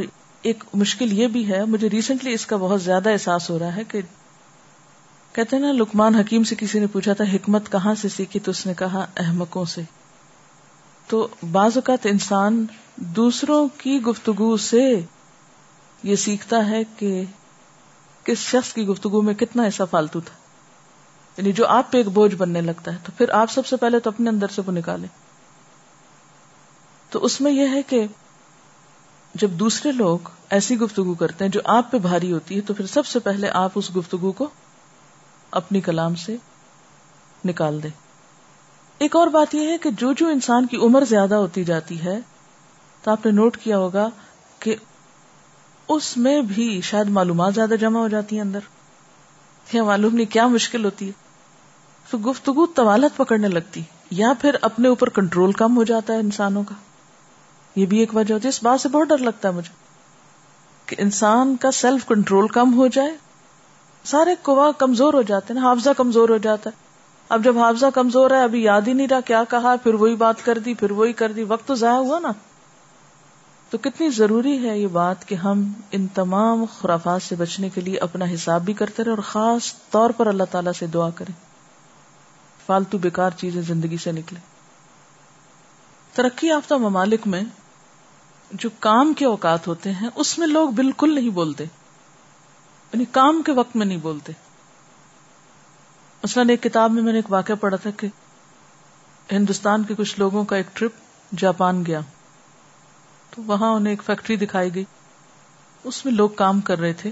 [0.42, 3.84] ایک مشکل یہ بھی ہے، مجھے ریسنٹلی اس کا بہت زیادہ احساس ہو رہا ہے
[3.84, 4.00] کہ
[5.32, 8.50] کہتے ہیں نا لکمان حکیم سے کسی نے پوچھا تھا، حکمت کہاں سے سیکھی؟ تو
[8.50, 9.80] اس نے کہا، احمقوں سے۔
[11.06, 15.00] تو بعض اوقات انسان دوسروں کی گفتگو سے
[16.02, 17.24] یہ سیکھتا ہے کہ
[18.24, 20.34] کس شخص کی گفتگو میں کتنا ایسا فالتو تھا۔
[21.36, 24.00] یعنی جو آپ پہ ایک بوجھ بننے لگتا ہے، تو پھر آپ سب سے پہلے
[24.00, 25.08] تو اپنے اندر سے وہ نکالیں۔
[27.10, 28.06] تو اس میں یہ ہے کہ
[29.34, 30.18] جب دوسرے لوگ
[30.50, 33.50] ایسی گفتگو کرتے ہیں جو آپ پہ بھاری ہوتی ہے، تو پھر سب سے پہلے
[33.50, 34.48] آپ اس گفتگو کو
[35.50, 36.36] اپنی کلام سے
[37.44, 37.90] نکال دیں۔
[38.98, 42.18] ایک اور بات یہ ہے کہ جو جو انسان کی عمر زیادہ ہوتی جاتی ہے،
[43.02, 44.10] تو آپ نے نوٹ کیا ہوگا
[44.58, 44.76] کہ
[45.88, 48.58] اس میں بھی شاید معلومات زیادہ جمع ہو جاتی ہیں اندر۔
[49.72, 51.12] یا معلوم نہیں کیا مشکل ہوتی ہے۔
[52.10, 56.62] تو گفتگو طوالت پکڑنے لگتی، یا پھر اپنے اوپر کنٹرول کم ہو جاتا ہے انسانوں
[56.62, 56.74] کا۔
[57.78, 59.74] یہ بھی ایک وجہ ہوتی ہے، اس بات سے بہت ڈر لگتا ہے مجھے
[60.86, 63.16] کہ انسان کا سیلف کنٹرول کم ہو جائے۔
[64.04, 66.80] سارے کوا کمزور ہو جاتے ہیں، حافظہ کمزور ہو جاتا ہے۔
[67.28, 70.44] اب جب حافظہ کمزور ہے، ابھی یاد ہی نہیں رہا کیا کہا، پھر وہی بات
[70.44, 72.32] کر دی، پھر وہی کر دی، وقت تو ضائع ہوا نا۔
[73.70, 77.98] تو کتنی ضروری ہے یہ بات کہ ہم ان تمام خرافات سے بچنے کے لیے
[77.98, 81.34] اپنا حساب بھی کرتے رہے اور خاص طور پر اللہ تعالیٰ سے دعا کریں۔
[82.66, 84.40] فالتو بیکار چیزیں زندگی سے نکلے
[86.14, 87.42] ترقی یافتہ ممالک میں
[88.50, 91.64] جو کام کے اوقات ہوتے ہیں، اس میں لوگ بالکل نہیں بولتے۔
[92.92, 94.32] یعنی کام کے وقت میں نہیں بولتے۔
[96.22, 98.08] مثلاً ایک کتاب میں میں نے ایک واقعہ پڑھا تھا کہ
[99.32, 100.92] ہندوستان کے کچھ لوگوں کا ایک ٹرپ
[101.36, 102.00] جاپان گیا۔
[103.30, 104.84] تو وہاں انہیں ایک فیکٹری دکھائی گئی۔
[105.84, 107.10] اس میں لوگ کام کر رہے تھے۔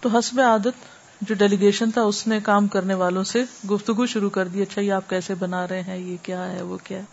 [0.00, 0.84] تو حسب عادت،
[1.20, 4.92] جو ڈیلیگیشن تھا، اس نے کام کرنے والوں سے گفتگو شروع کر دی۔ اچھا یہ
[4.92, 7.04] آپ کیسے بنا رہے ہیں؟ یہ کیا ہے؟ وہ کیا ہے؟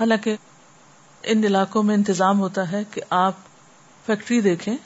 [0.00, 0.36] حالانکہ
[1.26, 3.32] ان علاقوں میں انتظام ہوتا ہے کہ آپ
[4.06, 4.76] فیکٹری دیکھیں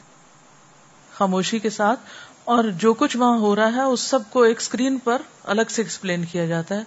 [1.12, 2.00] خاموشی کے ساتھ
[2.44, 5.82] اور جو کچھ وہاں ہو رہا ہے اس سب کو ایک اسکرین پر الگ سے
[5.82, 6.82] ایکسپلین کیا جاتا ہے۔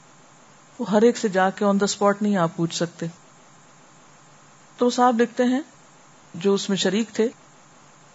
[0.80, 3.06] وہ ہر ایک سے جا کے آن دا اسپاٹ نہیں آپ پوچھ سکتے۔
[4.78, 5.62] تو صاحب لکھتے ہیں
[6.34, 7.28] جو اس میں شریک تھے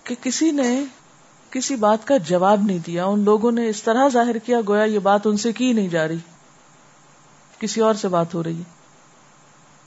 [0.05, 0.85] کہ کسی نے
[1.51, 4.99] کسی بات کا جواب نہیں دیا۔ ان لوگوں نے اس طرح ظاہر کیا، گویا یہ
[4.99, 6.19] بات ان سے کی نہیں جا رہی۔
[7.59, 8.65] کسی اور سے بات ہو رہی ہے۔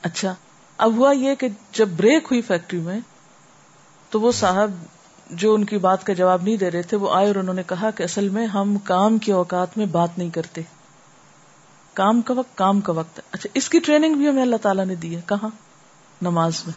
[0.01, 0.35] اچھا۔
[0.81, 2.99] اب ہوا یہ کہ جب بریک ہوئی فیکٹری میں،
[4.09, 4.71] تو وہ صاحب
[5.29, 7.63] جو ان کی بات کا جواب نہیں دے رہے تھے، وہ آئے اور انہوں نے
[7.67, 10.61] کہا کہ اصل میں ہم کام کے اوقات میں بات نہیں کرتے۔
[11.93, 14.95] کام کا وقت، کام کا وقت۔ اچھا اس کی ٹریننگ بھی ہمیں اللہ تعالیٰ نے
[14.95, 15.49] دی ہے۔ کہاں؟
[16.21, 16.73] نماز میں۔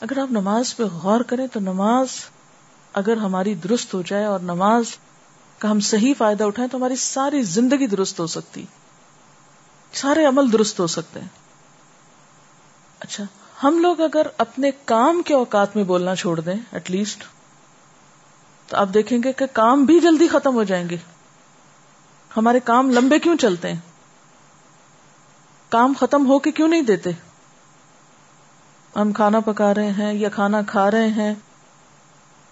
[0.00, 2.08] اگر آپ نماز پہ غور کریں تو نماز
[2.92, 4.84] اگر ہماری درست ہو جائے اور نماز
[5.58, 8.64] کا ہم صحیح فائدہ اٹھائیں تو ہماری ساری زندگی درست ہو سکتی۔
[9.92, 11.49] سارے عمل درست ہو سکتے ہیں۔
[13.00, 13.24] اچھا
[13.62, 17.24] ہم لوگ اگر اپنے کام کے اوقات میں بولنا چھوڑ دیں ایٹ لیسٹ
[18.66, 20.96] تو آپ دیکھیں گے کہ کام بھی جلدی ختم ہو جائیں گے۔
[22.36, 23.80] ہمارے کام لمبے کیوں چلتے ہیں؟
[25.68, 27.10] کام ختم ہو کے کیوں نہیں دیتے؟
[28.96, 31.34] ہم کھانا پکا رہے ہیں یا کھانا کھا رہے ہیں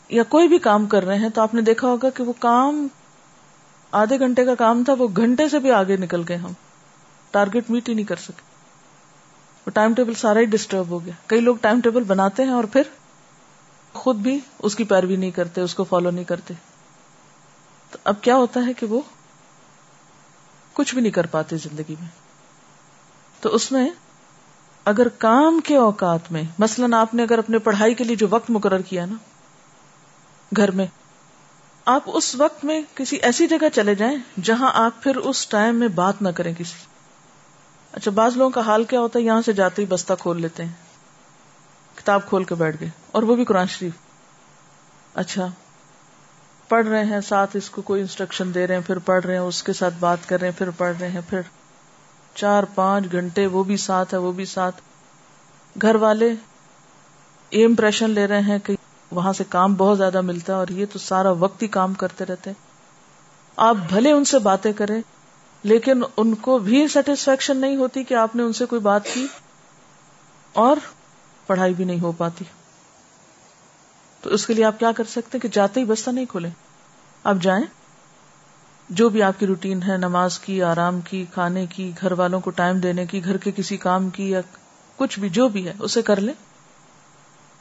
[0.09, 2.87] یا کوئی بھی کام کر رہے ہیں، تو آپ نے دیکھا ہوگا کہ وہ کام
[3.91, 6.53] آدھے گھنٹے کا کام تھا، وہ گھنٹے سے بھی آگے نکل گئے ہم۔
[7.31, 8.48] ٹارگیٹ میٹ ہی نہیں کر سکے۔
[9.71, 12.83] ٹائم ٹیبل سارا ہی ڈسٹرب ہو گیا۔ کئی لوگ ٹائم ٹیبل بناتے ہیں اور پھر
[13.93, 16.55] خود بھی اس کی پیروی نہیں کرتے، اس کو فالو نہیں کرتے۔
[17.91, 19.01] تو اب کیا ہوتا ہے کہ وہ
[20.73, 22.09] کچھ بھی نہیں کر پاتے زندگی میں۔
[23.41, 23.91] تو اس میں
[24.85, 28.51] اگر کام کے اوقات میں، مثلاً آپ نے اگر اپنے پڑھائی کے لیے جو وقت
[28.51, 29.15] مقرر کیا نا،
[30.57, 30.87] گھر میں،
[31.85, 35.89] آپ اس وقت میں کسی ایسی جگہ چلے جائیں جہاں آپ پھر اس ٹائم میں
[35.89, 36.98] بات نہ کریں کسی۔
[37.93, 40.65] اچھا بعض لوگوں کا حال کیا ہوتا ہے؟ یہاں سے جاتے ہی بستہ کھول لیتے
[40.65, 40.73] ہیں۔
[41.95, 43.93] کتاب کھول کے بیٹھ گئے۔ اور وہ بھی قرآن شریف۔
[45.15, 45.47] اچھا
[46.69, 49.41] پڑھ رہے ہیں، ساتھ اس کو کوئی انسٹرکشن دے رہے ہیں، پھر پڑھ رہے ہیں،
[49.41, 51.41] اس کے ساتھ بات کر رہے ہیں، پھر پڑھ رہے ہیں، پھر
[52.35, 54.77] چار پانچ گھنٹے، وہ بھی ساتھ ہے، وہ بھی ساتھ۔
[55.83, 56.35] گھر والے
[57.51, 58.77] یہ امپریشن لے رہے ہیں کہ
[59.11, 62.25] وہاں سے کام بہت زیادہ ملتا ہے اور یہ تو سارا وقت ہی کام کرتے
[62.25, 62.51] رہتے
[63.57, 65.03] آپ بھلے ان سے باتیں کریں۔
[65.63, 69.27] لیکن ان کو بھی سیٹسفیکشن نہیں ہوتی کہ آپ نے ان سے کوئی بات کی
[70.53, 70.77] اور
[71.47, 72.45] پڑھائی بھی نہیں ہو پاتی۔
[74.21, 76.49] تو اس کے لیے آپ کیا کر سکتے کہ جاتے ہی بستہ نہیں کھولے
[77.25, 77.65] آپ جائیں۔
[78.89, 82.51] جو بھی آپ کی روٹین ہے، نماز کی، آرام کی، کھانے کی، گھر والوں کو
[82.51, 84.41] ٹائم دینے کی، گھر کے کسی کام کی یا
[84.97, 86.35] کچھ بھی، جو بھی ہے، اسے کر لیں۔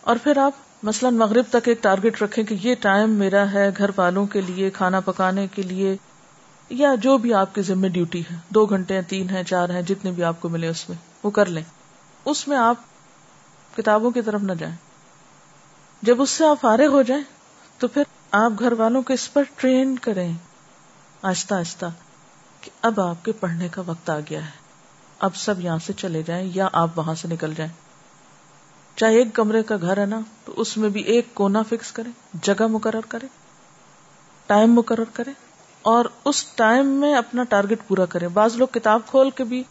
[0.01, 0.51] اور پھر آپ
[0.83, 4.69] مثلاً مغرب تک ایک ٹارگیٹ رکھیں کہ یہ ٹائم میرا ہے گھر والوں کے لیے،
[4.69, 5.97] کھانا پکانے کے لیے
[6.69, 10.11] یا جو بھی آپ کی ذمہ ڈیوٹی ہے، دو گھنٹے تین ہیں، چار ہیں، جتنے
[10.11, 11.63] بھی آپ کو ملے اس میں، وہ کر لیں۔
[12.25, 12.75] اس میں آپ
[13.77, 14.75] کتابوں کی طرف نہ جائیں۔
[16.01, 17.23] جب اس سے آپ فارغ ہو جائیں،
[17.77, 20.33] تو پھر آپ گھر والوں کو اس پر ٹرین کریں۔
[21.21, 21.85] آہستہ آہستہ
[22.61, 24.51] کہ اب آپ کے پڑھنے کا وقت آ گیا ہے۔
[25.19, 27.71] اب سب یہاں سے چلے جائیں یا آپ وہاں سے نکل جائیں۔
[28.95, 32.09] چاہے ایک کمرے کا گھر ہے نا، تو اس میں بھی ایک کونا فکس کرے
[32.41, 33.27] جگہ مقرر کرے
[34.45, 35.31] ٹائم مقرر کرے
[35.87, 39.63] اور اس ٹائم میں اپنا ٹارگیٹ پورا کرے بعض لوگ کتاب کھول کے بھی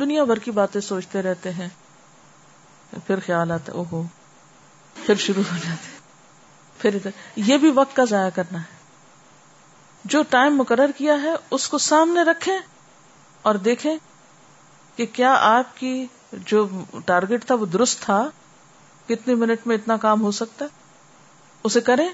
[0.00, 1.68] دنیا بھر کی باتیں سوچتے رہتے ہیں۔
[3.06, 4.02] پھر خیال آتا اوہو،
[4.94, 5.98] پھر شروع ہو جاتے
[6.78, 8.76] پھر ادھر، یہ بھی وقت کا ضائع کرنا ہے۔
[10.04, 12.58] جو ٹائم مقرر کیا ہے، اس کو سامنے رکھیں
[13.42, 13.96] اور دیکھیں
[14.96, 16.68] کہ کیا آپ کی جو
[17.06, 18.30] ٹارگیٹ تھا، وہ درست تھا۔
[19.08, 20.70] کتنے منٹ میں اتنا کام ہو سکتا ہے؟
[21.64, 22.08] اسے کریں۔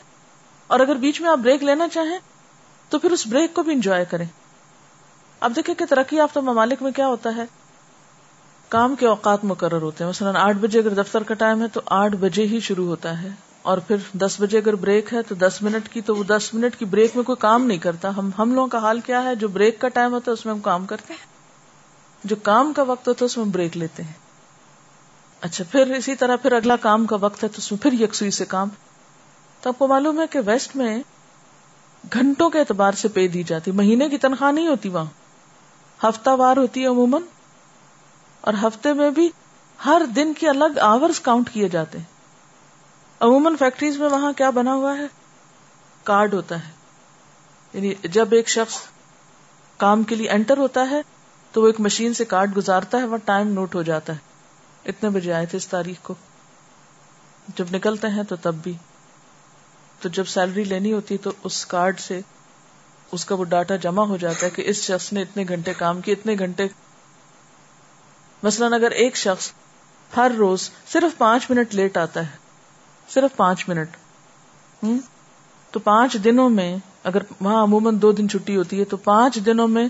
[0.66, 2.18] اور اگر بیچ میں آپ بریک لینا چاہیں
[2.90, 4.26] تو پھر اس بریک کو بھی انجوائے کریں۔
[5.40, 7.44] اب دیکھیں کہ ترقی یافتہ ممالک میں کیا ہوتا ہے۔
[8.68, 11.80] کام کے اوقات مقرر ہوتے ہیں۔ مثلاً آٹھ بجے اگر دفتر کا ٹائم ہے تو
[11.86, 13.28] آٹھ بجے ہی شروع ہوتا ہے۔
[13.62, 16.76] اور پھر دس بجے اگر بریک ہے تو دس منٹ کی، تو وہ دس منٹ
[16.76, 19.48] کی بریک میں کوئی کام نہیں کرتا۔ ہم ہم لوگوں کا حال کیا ہے؟ جو
[19.48, 21.26] بریک کا ٹائم ہوتا ہے اس میں ہم کام کرتے ہیں۔
[22.24, 24.12] جو کام کا وقت ہوتا ہے اس میں بریک لیتے ہیں۔
[25.40, 28.30] اچھا پھر اسی طرح پھر اگلا کام کا وقت ہے تو اس میں پھر یکسوئی
[28.30, 28.68] سے کام۔
[29.60, 31.02] تو آپ کو معلوم ہے کہ ویسٹ میں
[32.12, 35.04] گھنٹوں کے اعتبار سے پے دی جاتی، مہینے کی تنخواہ نہیں ہوتی وہاں۔
[36.06, 37.22] ہفتہ وار ہوتی ہے عموماً،
[38.40, 39.28] اور ہفتے میں بھی
[39.84, 42.04] ہر دن کی الگ آورز کاؤنٹ کیے جاتے ہیں۔
[43.20, 45.06] عموماً فیکٹریز میں وہاں کیا بنا ہوا ہے؟
[46.04, 46.72] کارڈ ہوتا ہے۔
[47.72, 48.78] یعنی جب ایک شخص
[49.76, 51.02] کام کے لیے انٹر ہوتا ہے،
[51.52, 54.18] تو وہ ایک مشین سے کارڈ گزارتا ہے، وہ ٹائم نوٹ ہو جاتا ہے۔
[54.84, 56.14] اتنے بجے آئے تھے اس تاریخ کو۔
[57.56, 58.74] جب نکلتے ہیں تو تب بھی۔
[60.00, 62.20] تو جب سیلری لینی ہوتی تو اس کارڈ سے
[63.12, 66.00] اس کا وہ ڈاٹا جمع ہو جاتا ہے کہ اس شخص نے اتنے گھنٹے کام
[66.00, 66.68] کیے، اتنے گھنٹے۔
[68.42, 69.52] مثلاً اگر ایک شخص
[70.16, 72.36] ہر روز صرف پانچ منٹ لیٹ آتا ہے،
[73.14, 73.96] صرف پانچ منٹ۔
[74.82, 74.98] ہوں
[75.70, 79.68] تو پانچ دنوں میں اگر وہاں عموماً دو دن چھٹی ہوتی ہے تو پانچ دنوں
[79.68, 79.88] میں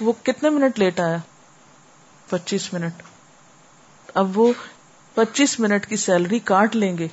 [0.00, 1.16] وہ کتنے منٹ لیٹ آیا؟
[2.28, 3.02] پچیس منٹ۔
[4.14, 4.52] اب وہ
[5.14, 7.08] پچیس منٹ کی سیلری کاٹ لیں گے۔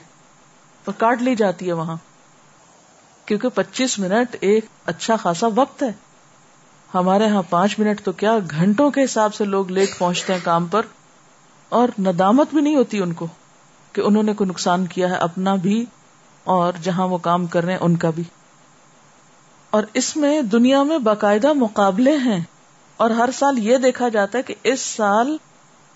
[0.88, 1.96] اور کاٹ لی جاتی ہے وہاں۔
[3.26, 5.92] کیونکہ پچیس منٹ ایک اچھا خاصا وقت ہے۔
[6.94, 10.66] ہمارے یہاں پانچ منٹ تو کیا گھنٹوں کے حساب سے لوگ لیٹ پہنچتے ہیں کام
[10.66, 10.82] پر۔
[11.70, 13.28] اور ندامت بھی نہیں ہوتی ان کو
[13.94, 15.86] کہ انہوں نے کوئی نقصان کیا ہے اپنا بھی
[16.44, 18.24] اور جہاں وہ کام کر رہے ہیں ان کا بھی۔
[19.70, 22.40] اور اس میں دنیا میں باقاعدہ مقابلے ہیں۔
[22.98, 25.38] اور ہر سال یہ دیکھا جاتا ہے کہ اس سال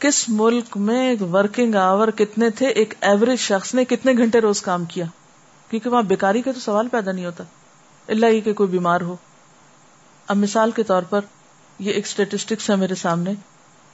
[0.02, 4.86] کس ملک میں ورکنگ آور کتنے تھے؟ ایک ایوریج شخص نے کتنے گھنٹے روز کام
[4.86, 5.06] کیا؟
[5.70, 7.44] کیونکہ وہاں بیکاری کا تو سوال پیدا نہیں ہوتا۔
[8.08, 9.16] اللہ یہ کہ کوئی بیمار ہو۔
[10.28, 11.20] اب مثال کے طور پر
[11.80, 13.34] یہ ایک اسٹیٹسٹکس ہے میرے سامنے۔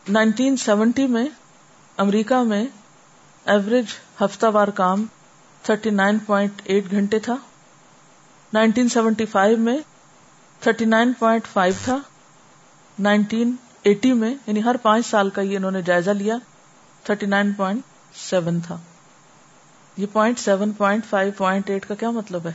[0.10, 1.28] نائنٹین سیونٹی میں
[1.98, 2.66] امریکہ میں
[3.46, 3.86] ایوریج
[4.22, 5.06] ہفتہ وار کام
[5.62, 7.36] تھرٹی نائن پوائنٹ ایٹ گھنٹے تھا۔
[8.54, 9.78] نائنٹین سیونٹی فائیو میں
[10.60, 11.98] تھرٹی نائن پوائنٹ فائیو تھا۔
[13.00, 13.56] نائنٹین
[13.88, 16.36] ایٹی میں یعنی ہر پانچ سال کا یہ انہوں نے جائزہ لیا
[17.04, 17.82] تھرٹی نائن پوائنٹ
[18.16, 18.78] سیون تھا۔
[19.98, 22.52] یہ point seven point five point eight کا کیا مطلب ہے؟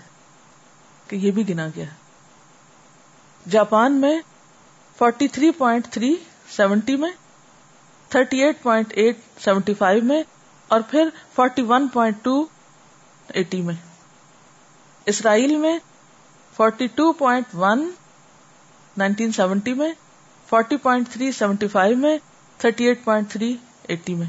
[1.09, 4.20] کہ یہ بھی گنا گیا ہے۔ جاپان میں
[4.99, 6.14] forty three point three
[6.57, 7.11] seventy میں
[8.09, 10.22] thirty eight point eight seventy five میں،
[10.68, 12.45] اور پھر forty one point two
[13.28, 13.74] eighty میں۔
[15.07, 15.78] اسرائیل میں
[16.57, 17.91] forty two point one
[18.97, 19.93] nineteen seventy میں
[20.53, 22.18] forty point three seventy five میں،
[22.59, 24.26] thirty eight point three eighty میں۔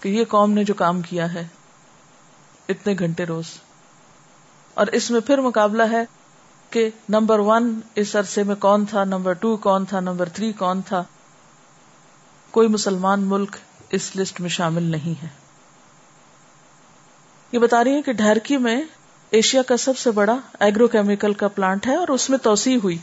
[0.00, 1.46] کہ یہ قوم نے جو کام کیا ہے،
[2.68, 3.44] اتنے گھنٹے روز۔
[4.74, 6.04] اور اس میں پھر مقابلہ ہے
[6.70, 10.82] کہ نمبر ون اس عرصے میں کون تھا، نمبر ٹو کون تھا، نمبر تھری کون
[10.82, 11.04] تھا۔
[12.50, 13.56] کوئی مسلمان ملک
[13.90, 15.28] اس لسٹ میں شامل نہیں ہے۔
[17.52, 18.82] یہ بتا رہی ہیں کہ ڈھرکی میں
[19.30, 22.98] ایشیا کا سب سے بڑا ایگرو کیمیکل کا پلانٹ ہے اور اس میں توسیع ہوئی۔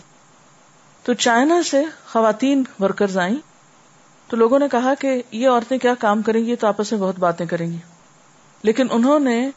[1.03, 3.35] تو چائنا سے خواتین ورکرز آئیں
[4.27, 7.19] تو لوگوں نے کہا کہ یہ عورتیں کیا کام کریں گی؟ تو آپس میں بہت
[7.19, 7.77] باتیں کریں گی۔
[8.63, 9.49] لیکن انہوں نے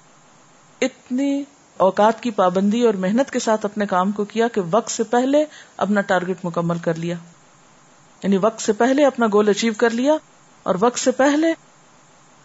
[0.81, 1.45] اتنی
[1.77, 5.45] اوقات کی پابندی اور محنت کے ساتھ اپنے کام کو کیا کہ وقت سے پہلے
[5.77, 7.15] اپنا ٹارگٹ مکمل کر لیا۔
[8.23, 10.13] یعنی وقت سے پہلے اپنا گول اچیو کر لیا
[10.63, 11.47] اور وقت سے پہلے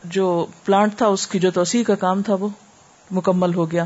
[0.03, 2.47] جو پلانٹ تھا، اس کی جو توسیع کا کام تھا، وہ
[3.11, 3.85] مکمل ہو گیا۔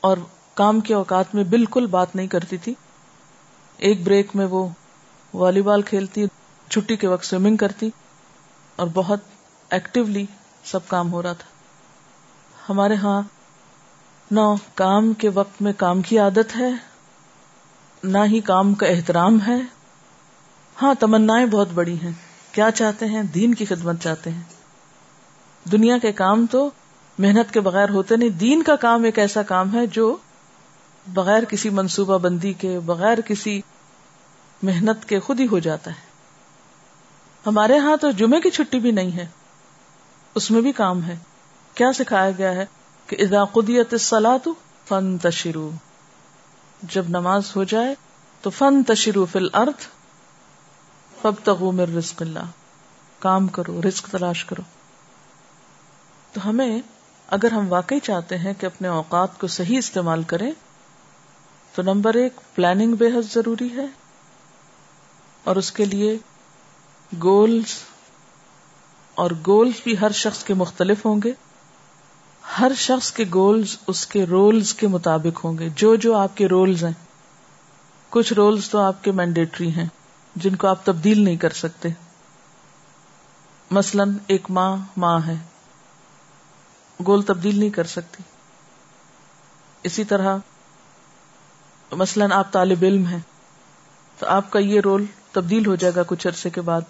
[0.00, 0.16] اور
[0.54, 2.74] کام کے اوقات میں بالکل بات نہیں کرتی تھی۔
[3.82, 4.68] ایک بریک میں وہ
[5.34, 6.26] والی بال کھیلتی،
[6.70, 7.90] چھٹی کے وقت سوئمنگ کرتی
[8.76, 9.20] اور بہت
[9.70, 10.26] ایکٹیولی
[10.64, 11.46] سب کام ہو رہا تھا۔
[12.68, 13.22] ہمارے ہاں
[14.30, 14.40] نہ
[14.74, 16.70] کام کے وقت میں کام کی عادت ہے،
[18.04, 19.60] نہ ہی کام کا احترام ہے۔
[20.82, 22.12] ہاں تمنا بہت بڑی ہیں۔
[22.52, 24.42] کیا چاہتے ہیں؟ دین کی خدمت چاہتے ہیں۔
[25.72, 26.70] دنیا کے کام تو
[27.18, 30.16] محنت کے بغیر ہوتے نہیں۔ دین کا کام ایک ایسا کام ہے جو
[31.06, 33.60] بغیر کسی منصوبہ بندی کے، بغیر کسی
[34.62, 36.12] محنت کے خود ہی ہو جاتا ہے۔
[37.46, 39.26] ہمارے ہاں تو جمعے کی چھٹی بھی نہیں ہے۔
[40.34, 41.16] اس میں بھی کام ہے۔
[41.74, 42.66] کیا سکھایا گیا ہے
[43.06, 43.94] کہ اذا قدیت
[44.44, 44.54] تو
[44.88, 45.70] فن تشرو
[46.82, 47.94] جب نماز ہو جائے
[48.40, 49.86] تو فن تشرو فل ارتھ
[51.22, 52.46] فب تغو مر رزق اللہ۔
[53.18, 54.62] کام کرو، رزق تلاش کرو۔
[56.32, 56.80] تو ہمیں
[57.26, 60.52] اگر ہم واقعی چاہتے ہیں کہ اپنے اوقات کو صحیح استعمال کریں،
[61.74, 63.86] تو نمبر ایک پلاننگ بے حد ضروری ہے۔
[65.44, 66.16] اور اس کے لیے
[67.22, 67.78] گولز
[69.14, 71.32] اور گولز بھی ہر شخص کے مختلف ہوں گے۔
[72.60, 76.48] ہر شخص کے گولز اس کے رولز کے مطابق ہوں گے۔ جو جو آپ کے
[76.48, 76.92] رولز ہیں۔
[78.08, 79.88] کچھ رولز تو آپ کے مینڈیٹری ہیں،
[80.36, 81.88] جن کو آپ تبدیل نہیں کر سکتے۔
[83.70, 85.34] مثلا ایک ماں ماں ہے۔
[87.06, 88.22] گول تبدیل نہیں کر سکتی۔
[89.82, 90.36] اسی طرح،
[91.92, 93.20] مثلا آپ طالب علم ہیں۔
[94.18, 96.80] تو آپ کا یہ رول تبدیل ہو جائے گا کچھ عرصے کے بعد۔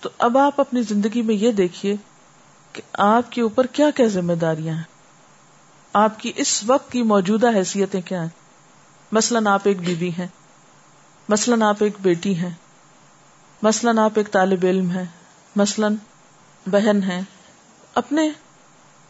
[0.00, 1.96] تو اب آپ اپنی زندگی میں یہ دیکھیے
[2.72, 4.82] کہ آپ کے اوپر کیا کیا ذمہ داریاں ہیں۔
[5.92, 8.28] آپ کی اس وقت کی موجودہ حیثیتیں کیا ہیں؟
[9.12, 10.26] مثلاً آپ ایک بیوی ہیں،
[11.28, 12.50] مثلاً آپ ایک بیٹی ہیں،
[13.62, 15.04] مثلاً آپ ایک طالب علم ہیں،
[15.56, 15.94] مثلاً
[16.66, 17.22] بہن ہیں۔
[17.94, 18.30] اپنے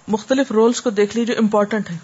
[0.09, 1.97] مختلف رولز کو دیکھ لیجیے جو امپورٹنٹ ہے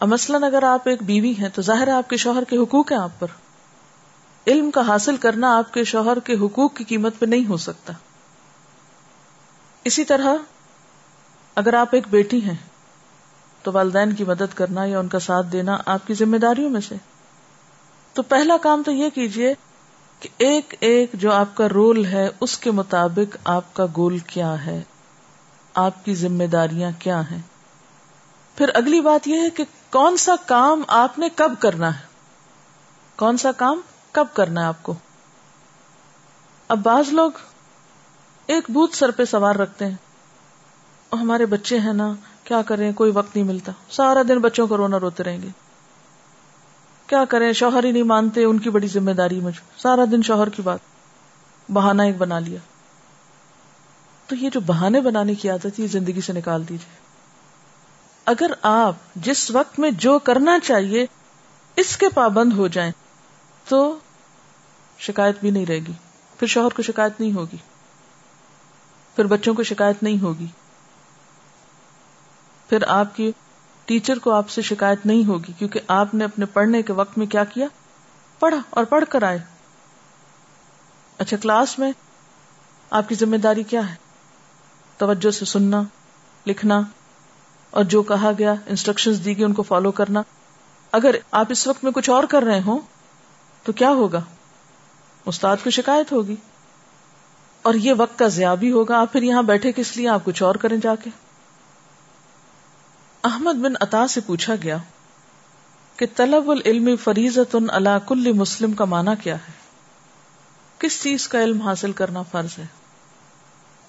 [0.00, 2.98] مثلاً اگر آپ ایک بیوی ہیں تو ظاہر ہے آپ کے شوہر کے حقوق ہیں
[2.98, 3.26] آپ پر۔
[4.46, 7.92] علم کا حاصل کرنا آپ کے شوہر کے حقوق کی قیمت پہ نہیں ہو سکتا۔
[9.84, 10.36] اسی طرح
[11.54, 12.56] اگر آپ ایک بیٹی ہیں
[13.62, 16.80] تو والدین کی مدد کرنا یا ان کا ساتھ دینا آپ کی ذمہ داریوں میں
[16.80, 16.94] سے۔
[18.12, 19.54] تو پہلا کام تو یہ کیجیے
[20.20, 24.66] کہ ایک ایک جو آپ کا رول ہے اس کے مطابق آپ کا گول کیا
[24.66, 24.82] ہے،
[25.74, 27.40] آپ کی ذمہ داریاں کیا ہیں۔
[28.56, 32.04] پھر اگلی بات یہ ہے کہ کون سا کام آپ نے کب کرنا ہے؟
[33.16, 33.80] کون سا کام؟
[34.12, 34.94] کب کرنا ہے آپ کو؟
[36.68, 37.30] اب بعض لوگ
[38.46, 39.96] ایک بوت سر پہ سوار رکھتے ہیں۔
[41.12, 45.00] ہمارے بچے ہیں نا، کیا کریں؟ کوئی وقت نہیں ملتا۔ سارا دن بچوں کو رونا
[45.00, 45.48] روتے رہیں گے۔
[47.06, 50.48] کیا کریں؟ شوہر ہی نہیں مانتے، ان کی بڑی ذمہ داری مجھ۔ سارا دن شوہر
[50.48, 50.78] کی بات۔
[51.68, 52.58] بہانا ایک بنا لیا۔
[54.26, 56.96] تو یہ جو بہانے بنانے کی عادت یہ زندگی سے نکال دیجیے
[58.24, 61.06] اگر آپ جس وقت میں جو کرنا چاہیے،
[61.76, 62.92] اس کے پابند ہو جائیں۔
[63.68, 63.98] تو
[64.98, 65.92] شکایت بھی نہیں رہے گی۔
[66.38, 67.56] پھر شوہر کو شکایت نہیں ہوگی۔
[69.16, 70.46] پھر بچوں کو شکایت نہیں ہوگی۔
[72.68, 73.32] پھر آپ کی
[73.84, 77.26] ٹیچر کو آپ سے شکایت نہیں ہوگی کیونکہ آپ نے اپنے پڑھنے کے وقت میں
[77.26, 77.66] کیا کیا؟
[78.38, 79.38] پڑھا اور پڑھ کر آئے۔
[81.18, 81.92] اچھا کلاس میں
[82.90, 83.94] آپ کی ذمہ داری کیا ہے؟
[84.96, 85.82] توجہ سے سننا،
[86.46, 86.80] لکھنا
[87.70, 90.22] اور جو کہا گیا انسٹرکشن دی گئی، ان کو فالو کرنا۔
[90.92, 92.78] اگر آپ اس وقت میں کچھ اور کر رہے ہوں
[93.62, 94.20] تو کیا ہوگا؟
[95.26, 96.36] استاد کو شکایت ہوگی۔
[97.62, 100.42] اور یہ وقت کا ضیاع بھی ہوگا۔ آپ پھر یہاں بیٹھے کس لیے آپ کچھ
[100.42, 101.10] اور کریں جا کے؟
[103.24, 104.76] احمد بن عطا سے پوچھا گیا
[105.96, 109.52] کہ طلب العلم فریضت اللہ کل مسلم کا معنی کیا ہے؟
[110.78, 112.66] کس چیز کا علم حاصل کرنا فرض ہے؟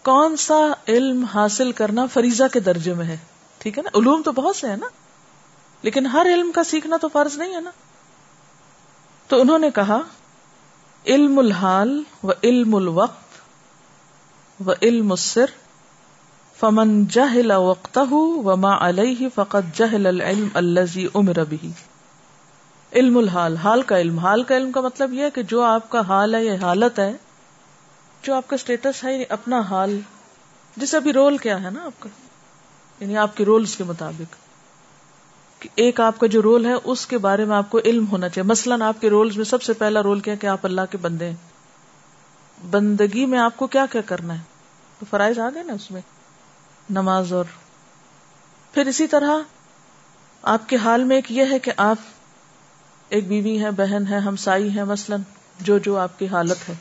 [0.03, 3.17] کون سا علم حاصل کرنا فریضہ کے درجے میں ہے؟
[3.57, 4.88] ٹھیک ہے نا؟ علوم تو بہت سے ہے نا،
[5.82, 7.71] لیکن ہر علم کا سیکھنا تو فرض نہیں ہے نا۔
[9.34, 9.99] تو انہوں نے کہا،
[11.05, 13.41] علم الحال و علم الوقت
[14.67, 15.45] و علم السر،
[16.59, 21.67] فمن جہل وقتہ وما علیہ فقط جہل العلم الذي امر به
[22.93, 25.89] علم الحال، حال کا علم۔ حال کا علم کا مطلب یہ ہے کہ جو آپ
[25.89, 27.13] کا حال ہے یہ حالت ہے،
[28.21, 29.99] جو آپ کا اسٹیٹس ہے یعنی اپنا حال۔
[30.77, 32.09] جیسے ابھی رول کیا ہے نا آپ کا؟
[32.99, 34.43] یعنی آپ کے رولز کے مطابق۔
[35.76, 38.49] ایک آپ کا جو رول ہے، اس کے بارے میں آپ کو علم ہونا چاہیے۔
[38.49, 41.30] مثلاً آپ کے رولز میں سب سے پہلا رول کیا کہ آپ اللہ کے بندے
[41.30, 41.36] ہیں۔
[42.72, 44.43] بندگی میں آپ کو کیا کیا کرنا ہے؟
[44.99, 46.01] تو فرائض آ گئے نا اس میں۔
[46.89, 47.45] نماز اور۔
[48.74, 49.32] پھر اسی طرح
[50.41, 51.97] آپ کے حال میں ایک یہ ہے کہ آپ
[53.09, 55.22] ایک بیوی ہے بہن ہے ہمسائی ہے مثلاً
[55.59, 56.74] جو جو آپ کی حالت ہے۔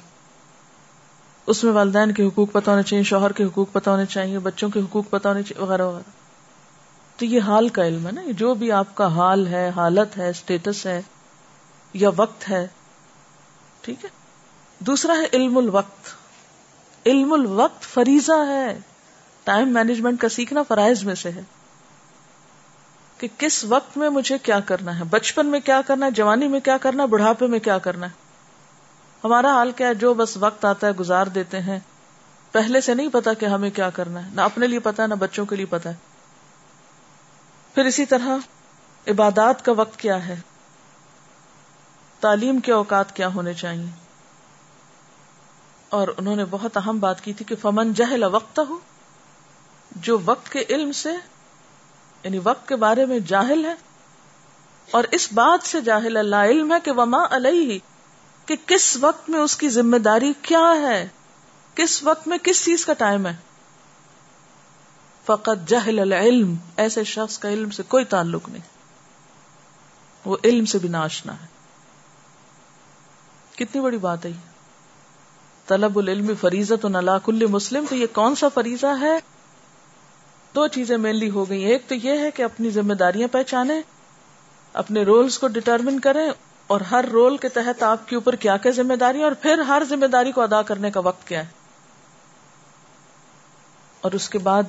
[1.46, 4.68] اس میں والدین کے حقوق پتہ ہونے چاہیے، شوہر کے حقوق پتہ ہونے چاہیے، بچوں
[4.68, 6.21] کے حقوق پتہ ہونے چاہیے، وغیرہ وغیرہ۔
[7.22, 10.30] تو یہ حال کا علم ہے نا، جو بھی آپ کا حال ہے، حالت ہے
[10.30, 11.02] اسٹیٹس ہے،
[11.94, 12.66] یا وقت ہے،
[13.80, 14.10] ٹھیک ہے؟
[14.78, 16.08] دوسرا ہے علم الوقت۔
[17.06, 18.78] علم الوقت فریضہ ہے۔
[19.44, 21.40] ٹائم مینجمنٹ کا سیکھنا فرائض میں سے ہے۔
[23.18, 26.60] کہ کس وقت میں مجھے کیا کرنا ہے؟ بچپن میں کیا کرنا ہے؟ جوانی میں
[26.60, 28.10] کیا کرنا ہے؟ بڑھاپے میں کیا کرنا ہے؟
[29.24, 31.78] ہمارا حال کیا ہے؟ جو بس وقت آتا ہے، گزار دیتے ہیں۔
[32.52, 35.14] پہلے سے نہیں پتا کہ ہمیں کیا کرنا ہے۔ نہ اپنے لیے پتا ہے نہ
[35.14, 36.11] بچوں کے لیے پتا۔ ہے
[37.74, 38.36] پھر اسی طرح
[39.06, 40.34] عبادات کا وقت کیا ہے؟
[42.22, 43.90] تعلیم کے اوقات کیا ہونے چاہیے؟
[45.88, 48.78] اور انہوں نے بہت اہم بات کی تھی کہ فمن جہل وقت ہو
[49.96, 51.12] جو وقت کے علم سے
[52.24, 53.74] یعنی وقت کے بارے میں جاہل ہے،
[54.88, 57.78] اور اس بات سے جاہل اللہ علم ہے کہ وما علیہ
[58.48, 61.06] کہ کس وقت میں اس کی ذمہ داری کیا ہے؟
[61.74, 63.34] کس وقت میں کس چیز کا ٹائم ہے؟
[65.26, 68.62] فقط جہل العلم، ایسے شخص کا علم سے کوئی تعلق نہیں۔
[70.24, 71.46] وہ علم سے بھی ناشنا ہے۔
[73.56, 74.30] کتنی بڑی بات ہے
[75.66, 79.18] طلب العلم فریضت اللہ کل مسلم، تو یہ کون سا فریضہ ہے؟
[80.54, 83.80] دو چیزیں مینلی ہو گئی ایک تو یہ ہے کہ اپنی ذمہ داریاں پہچانے
[84.72, 86.30] اپنے رولز کو ڈٹرمن کریں،
[86.66, 89.82] اور ہر رول کے تحت آپ کے اوپر کیا کیا ذمہ داری اور پھر ہر
[89.88, 91.48] ذمہ داری کو ادا کرنے کا وقت کیا ہے۔
[94.00, 94.62] اور اس کے بعد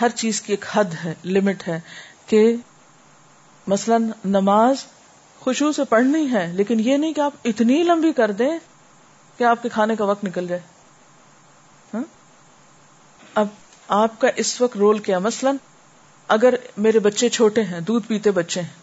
[0.00, 1.80] ہر چیز کی ایک حد ہے لمٹ ہے
[2.26, 2.54] کہ
[3.66, 4.84] مثلا نماز
[5.40, 8.50] خوشبو سے پڑھنی ہے، لیکن یہ نہیں کہ آپ اتنی لمبی کر دیں
[9.38, 10.60] کہ آپ کے کھانے کا وقت نکل جائے۔
[11.94, 12.02] ہاں؟
[13.34, 13.46] اب
[13.88, 15.52] آپ کا اس وقت رول کیا؟ مثلا
[16.28, 18.76] اگر میرے بچے چھوٹے ہیں، دودھ پیتے بچے ہیں،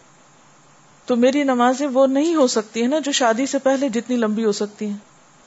[1.08, 4.44] تو میری نمازیں وہ نہیں ہو سکتی ہیں نا جو شادی سے پہلے جتنی لمبی
[4.44, 4.96] ہو سکتی ہیں۔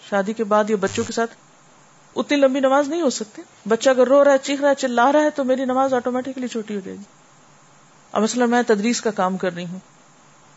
[0.10, 1.32] شادی کے بعد یا بچوں کے ساتھ
[2.20, 5.12] اتنی لمبی نماز نہیں ہو سکتی۔ بچہ اگر رو رہا ہے، چیخ رہا ہے، چلا
[5.12, 7.04] رہا ہے، تو میری نماز آٹومیٹکلی چھوٹی ہو جائے گی۔
[8.12, 9.80] اب مثلا میں تدریس کا کام کر رہی ہوں،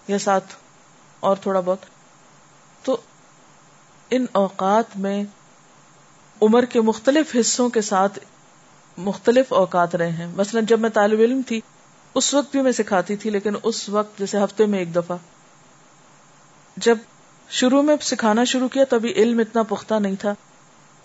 [0.09, 0.45] یا ساتھ
[1.21, 1.79] اور تھوڑا بہت۔
[2.83, 2.97] تو
[4.11, 5.25] ان اوقات میں
[6.43, 8.19] عمر کے مختلف حصوں کے ساتھ
[8.99, 11.61] مختلف اوقات رہے ہیں۔ مثلا جب میں طالب علم تھی،
[12.15, 15.17] اس وقت بھی میں سکھاتی تھی، لیکن اس وقت جیسے ہفتے میں ایک دفعہ۔
[16.77, 16.99] جب
[17.51, 20.35] شروع میں سکھانا شروع کیا، تبھی علم اتنا پختہ نہیں تھا۔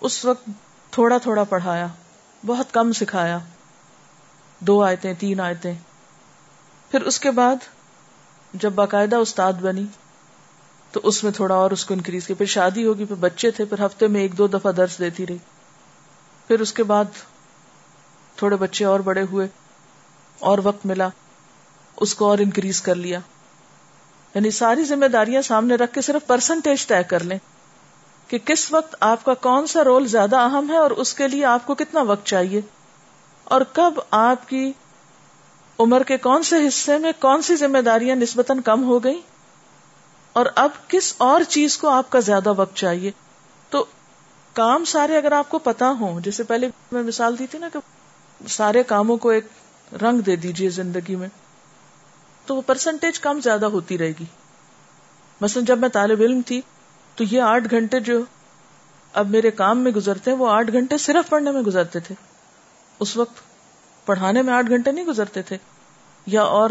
[0.00, 0.50] اس وقت
[0.90, 1.86] تھوڑا تھوڑا پڑھایا،
[2.46, 3.38] بہت کم سکھایا۔
[4.60, 5.74] دو آیتیں، تین آیتیں۔
[6.90, 7.56] پھر اس کے بعد
[8.54, 9.86] جب باقاعدہ استاد بنی،
[10.92, 13.64] تو اس میں تھوڑا اور اس کو انکریز کیا پھر شادی ہوگی، پھر بچے تھے،
[13.64, 15.38] پھر ہفتے میں ایک دو دفعہ درس دیتی رہی۔
[16.46, 17.04] پھر اس کے بعد
[18.36, 19.48] تھوڑے بچے اور بڑے ہوئے،
[20.38, 21.08] اور وقت ملا،
[21.96, 23.18] اس کو اور انکریز کر لیا۔
[24.34, 27.38] یعنی ساری ذمہ داریاں سامنے رکھ کے صرف پرسنٹیج طے کر لیں۔
[28.28, 31.44] کہ کس وقت آپ کا کون سا رول زیادہ اہم ہے اور اس کے لیے
[31.44, 32.60] آپ کو کتنا وقت چاہیے؟
[33.44, 34.72] اور کب آپ کی
[35.78, 39.20] عمر کے کون سے حصے میں کون سی ذمہ داریاں نسبتاً کم ہو گئی
[40.32, 43.10] اور اب کس اور چیز کو آپ کا زیادہ وقت چاہیے؟
[43.70, 43.84] تو
[44.52, 48.48] کام سارے اگر آپ کو پتا ہوں، جیسے پہلے میں مثال دی تھی نا کہ
[48.48, 49.46] سارے کاموں کو ایک
[50.02, 51.28] رنگ دے دیجیے زندگی میں،
[52.46, 54.24] تو وہ پرسنٹیج کم زیادہ ہوتی رہے گی۔
[55.40, 56.60] مثلا جب میں طالب علم تھی
[57.18, 58.20] تو یہ آٹھ گھنٹے جو
[59.12, 62.14] اب میرے کام میں گزرتے ہیں، وہ آٹھ گھنٹے صرف پڑھنے میں گزرتے تھے۔
[63.00, 63.34] اس وقت
[64.06, 65.56] پڑھانے میں آٹھ گھنٹے نہیں گزرتے تھے،
[66.26, 66.70] یا اور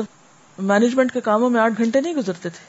[0.58, 2.66] مینجمنٹ کے کاموں میں آٹھ گھنٹے نہیں گزرتے تھے۔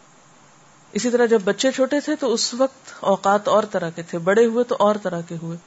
[0.93, 4.45] اسی طرح جب بچے چھوٹے تھے تو اس وقت اوقات اور طرح کے تھے، بڑے
[4.47, 5.59] ہوئے تو اور طرح کے ہوئے۔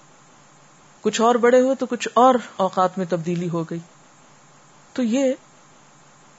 [1.01, 3.80] کچھ اور بڑے ہوئے تو کچھ اور اوقات میں تبدیلی ہو گئی۔
[4.93, 5.34] تو یہ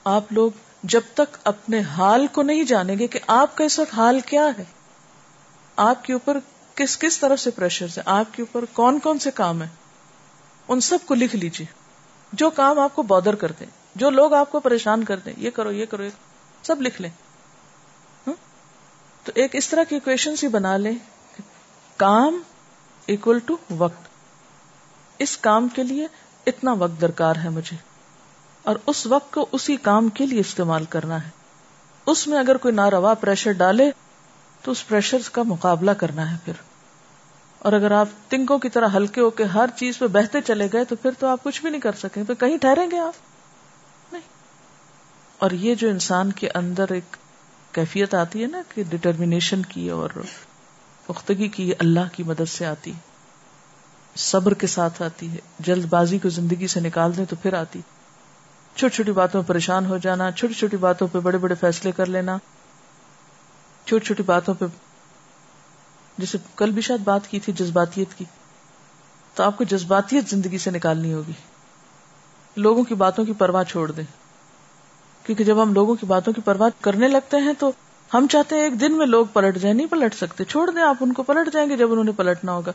[0.03, 0.51] آپ لوگ
[0.83, 4.47] جب تک اپنے حال کو نہیں جانیں گے کہ آپ کا اس وقت حال کیا
[4.57, 4.63] ہے۔
[5.75, 6.37] آپ کے اوپر
[6.75, 9.67] کس کس طرف سے پریشر ہے آپ کے اوپر کون کون سے کام ہے
[10.67, 11.67] ان سب کو لکھ لیجیے۔
[12.33, 13.65] جو کام آپ کو بادر کرتے
[13.95, 16.09] جو لوگ آپ کو پریشان کرتے یہ کرو یہ کرو، یہ
[16.63, 17.09] سب لکھ لیں۔
[19.23, 20.97] تو ایک اس طرح کی اکویشن سی بنا لیں
[21.97, 22.41] کام
[23.07, 24.07] اکول ٹو وقت۔
[25.19, 26.07] اس کام کے لیے
[26.47, 27.77] اتنا وقت درکار ہے مجھے۔
[28.63, 31.29] اور اس وقت کو اسی کام کے لیے استعمال کرنا ہے۔
[32.05, 33.91] اس میں اگر کوئی ناروا پریشر ڈالے
[34.63, 36.53] تو اس پریشر کا مقابلہ کرنا ہے پھر۔
[37.59, 40.85] اور اگر آپ تنکوں کی طرح ہلکے ہو کے ہر چیز پہ بہتے چلے گئے
[40.85, 43.13] تو پھر تو آپ کچھ بھی نہیں کر سکیں۔ پھر کہیں ٹھہریں گے آپ؟
[44.13, 44.21] نہیں۔
[45.37, 47.17] اور یہ جو انسان کے اندر ایک
[47.71, 50.09] کیفیت آتی ہے نا کہ ڈٹرمنیشن کی اور
[51.07, 52.91] پختگی کی اللہ کی مدد سے آتی
[54.15, 57.81] صبر کے ساتھ آتی ہے۔ جلد بازی کو زندگی سے نکال دیں تو پھر آتی۔
[58.75, 62.05] چھوٹی چھوٹی باتوں میں پریشان ہو جانا، چھوٹی چھوٹی باتوں پہ بڑے بڑے فیصلے کر
[62.05, 62.37] لینا۔
[63.85, 64.65] چھوٹی چھوٹی باتوں پہ
[66.17, 68.25] جسے کل بھی شاید بات کی تھی جذباتیت کی،
[69.35, 71.31] تو آپ کو جذباتیت زندگی سے نکالنی ہوگی۔
[72.55, 74.03] لوگوں کی باتوں کی پرواہ چھوڑ دیں۔
[75.23, 77.71] کیونکہ جب ہم لوگوں کی باتوں کی پرواہ کرنے لگتے ہیں تو
[78.13, 80.95] ہم چاہتے ہیں ایک دن میں لوگ پلٹ جائیں، نہیں پلٹ سکتے۔ چھوڑ دیں آپ
[80.99, 82.71] ان کو، پلٹ جائیں گے جب انہوں نے پلٹنا ہوگا۔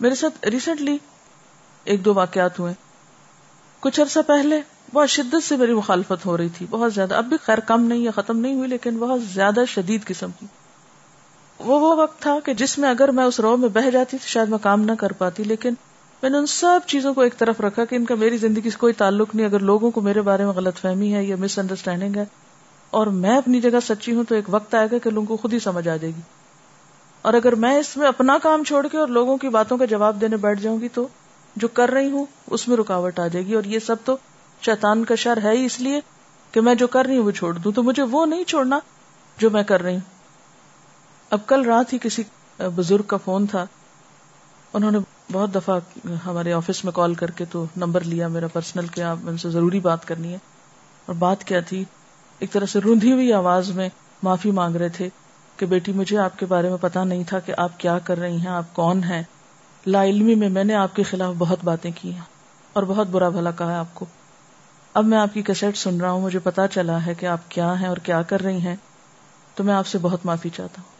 [0.00, 0.98] میرے ساتھ ریسنٹلی
[1.84, 2.74] ایک دو واقعات ہوئے۔
[3.80, 4.60] کچھ عرصہ پہلے
[4.94, 7.98] بہت شدت سے میری مخالفت ہو رہی تھی، بہت زیادہ۔ اب بھی خیر کم نہیں
[7.98, 10.46] یا ختم نہیں ہوئی، لیکن بہت زیادہ شدید قسم کی۔
[11.58, 14.28] وہ وہ وقت تھا کہ جس میں اگر میں اس رو میں بہ جاتی تو
[14.28, 15.74] شاید میں کام نہ کر پاتی، لیکن
[16.22, 18.76] میں نے ان سب چیزوں کو ایک طرف رکھا کہ ان کا میری زندگی سے
[18.78, 22.16] کوئی تعلق نہیں۔ اگر لوگوں کو میرے بارے میں غلط فہمی ہے یا مس انڈرسٹینڈنگ
[22.16, 22.24] ہے
[22.90, 25.52] اور میں اپنی جگہ سچی ہوں تو ایک وقت آئے گا کہ لوگوں کو خود
[25.52, 26.20] ہی سمجھ آ جائے گی۔
[27.22, 30.20] اور اگر میں اس میں اپنا کام چھوڑ کے اور لوگوں کی باتوں کا جواب
[30.20, 31.08] دینے بیٹھ جاؤں گی تو
[31.56, 34.16] جو کر رہی ہوں اس میں رکاوٹ آ جائے گی۔ اور یہ سب تو
[34.64, 36.00] شیطان کا شر ہے ہی اس لیے
[36.52, 38.78] کہ میں جو کر رہی ہوں وہ چھوڑ دوں، تو مجھے وہ نہیں چھوڑنا
[39.38, 40.20] جو میں کر رہی ہوں۔
[41.30, 42.22] اب کل رات ہی کسی
[42.58, 43.66] بزرگ کا فون تھا۔
[44.72, 44.98] انہوں نے
[45.32, 45.78] بہت دفعہ
[46.26, 49.80] ہمارے آفس میں کال کر کے تو نمبر لیا میرا پرسنل کیا ان سے ضروری
[49.80, 50.38] بات کرنی ہے۔
[51.06, 51.84] اور بات کیا تھی؟
[52.38, 53.88] ایک طرح سے روندھی ہوئی آواز میں
[54.22, 55.08] معافی مانگ رہے تھے
[55.56, 58.36] کہ بیٹی، مجھے آپ کے بارے میں پتا نہیں تھا کہ آپ کیا کر رہی
[58.36, 59.22] ہیں، آپ کون ہیں۔
[59.86, 62.20] لا علمی میں میں نے آپ کے خلاف بہت باتیں کی ہیں
[62.72, 64.06] اور بہت برا بھلا کہا ہے آپ کو۔
[64.94, 67.80] اب میں آپ کی کیسٹ سن رہا ہوں، مجھے پتا چلا ہے کہ آپ کیا
[67.80, 68.76] ہیں اور کیا کر رہی ہیں،
[69.54, 70.90] تو میں آپ سے بہت معافی چاہتا ہوں۔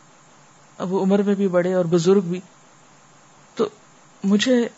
[0.79, 2.41] اب وہ عمر میں بھی بڑے اور بزرگ بھی۔
[3.55, 3.69] تو
[4.25, 4.69] مجھے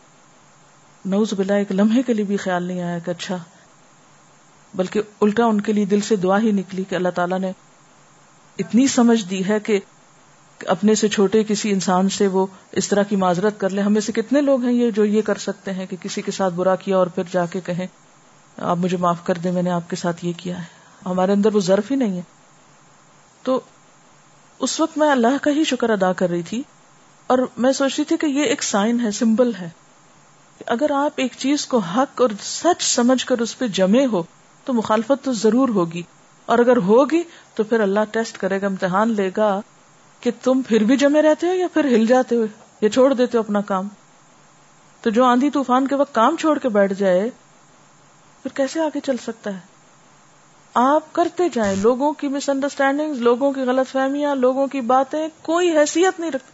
[1.04, 3.36] نوز بلا ایک لمحے کے لیے بھی خیال نہیں آیا کہ اچھا
[4.74, 7.52] بلکہ الٹا ان کے لیے دل سے دعا ہی نکلی کہ اللہ تعالیٰ نے
[8.58, 9.80] اتنی سمجھ دی ہے کہ
[10.66, 14.12] اپنے سے چھوٹے کسی انسان سے وہ اس طرح کی معذرت کر لے۔ ہمیں سے
[14.12, 16.96] کتنے لوگ ہیں یہ جو یہ کر سکتے ہیں کہ کسی کے ساتھ برا کیا
[16.96, 17.86] اور پھر جا کے کہیں
[18.58, 20.64] آپ مجھے معاف کر دیں، میں نے آپ کے ساتھ یہ کیا ہے۔
[21.06, 22.22] ہمارے اندر وہ ضرف ہی نہیں ہے۔
[23.42, 23.60] تو
[24.58, 26.62] اس وقت میں اللہ کا ہی شکر ادا کر رہی تھی
[27.26, 29.68] اور میں سوچ رہی تھی کہ یہ ایک سائن ہے سمبل ہے۔
[30.66, 34.22] اگر آپ ایک چیز کو حق اور سچ سمجھ کر اس پہ جمے ہو،
[34.64, 36.02] تو مخالفت تو ضرور ہوگی۔
[36.46, 37.22] اور اگر ہوگی،
[37.54, 39.60] تو پھر اللہ ٹیسٹ کرے گا، امتحان لے گا
[40.20, 42.44] کہ تم پھر بھی جمے رہتے ہو یا پھر ہل جاتے ہو
[42.80, 43.88] یا چھوڑ دیتے ہو اپنا کام۔
[45.00, 47.30] تو جو آندھی طوفان کے وقت کام چھوڑ کے بیٹھ جائے
[48.42, 49.58] پھر کیسے آگے چل سکتا ہے؟
[50.74, 55.76] آپ کرتے جائیں، لوگوں کی مس انڈرسٹینڈنگ لوگوں کی غلط فہمیاں، لوگوں کی باتیں، کوئی
[55.78, 56.52] حیثیت نہیں رکھتی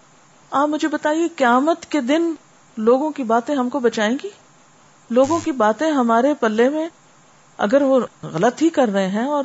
[0.50, 2.32] آپ مجھے بتائیے، قیامت کے دن
[2.76, 4.28] لوگوں کی باتیں ہم کو بچائیں گی؟
[5.10, 6.88] لوگوں کی باتیں ہمارے پلے میں
[7.58, 9.44] اگر وہ غلط ہی کر رہے ہیں اور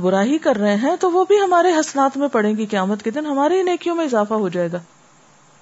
[0.00, 3.10] برا ہی کر رہے ہیں، تو وہ بھی ہمارے حسنات میں پڑیں گی، قیامت کے
[3.10, 4.78] دن ہمارے ہی نیکیوں میں اضافہ ہو جائے گا۔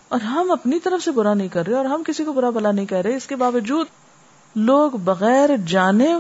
[0.09, 2.72] اور ہم اپنی طرف سے برا نہیں کر رہے اور ہم کسی کو برا بلا
[2.72, 3.86] نہیں کہہ رہے، اس کے باوجود
[4.55, 6.14] لوگ بغیر جانے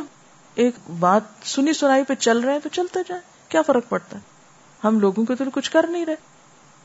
[0.54, 4.22] ایک بات سنی سنائی پہ چل رہے ہیں تو چلتے جائیں۔ کیا فرق پڑتا ہے؟
[4.84, 6.14] ہم لوگوں کے تو کچھ کر نہیں رہے۔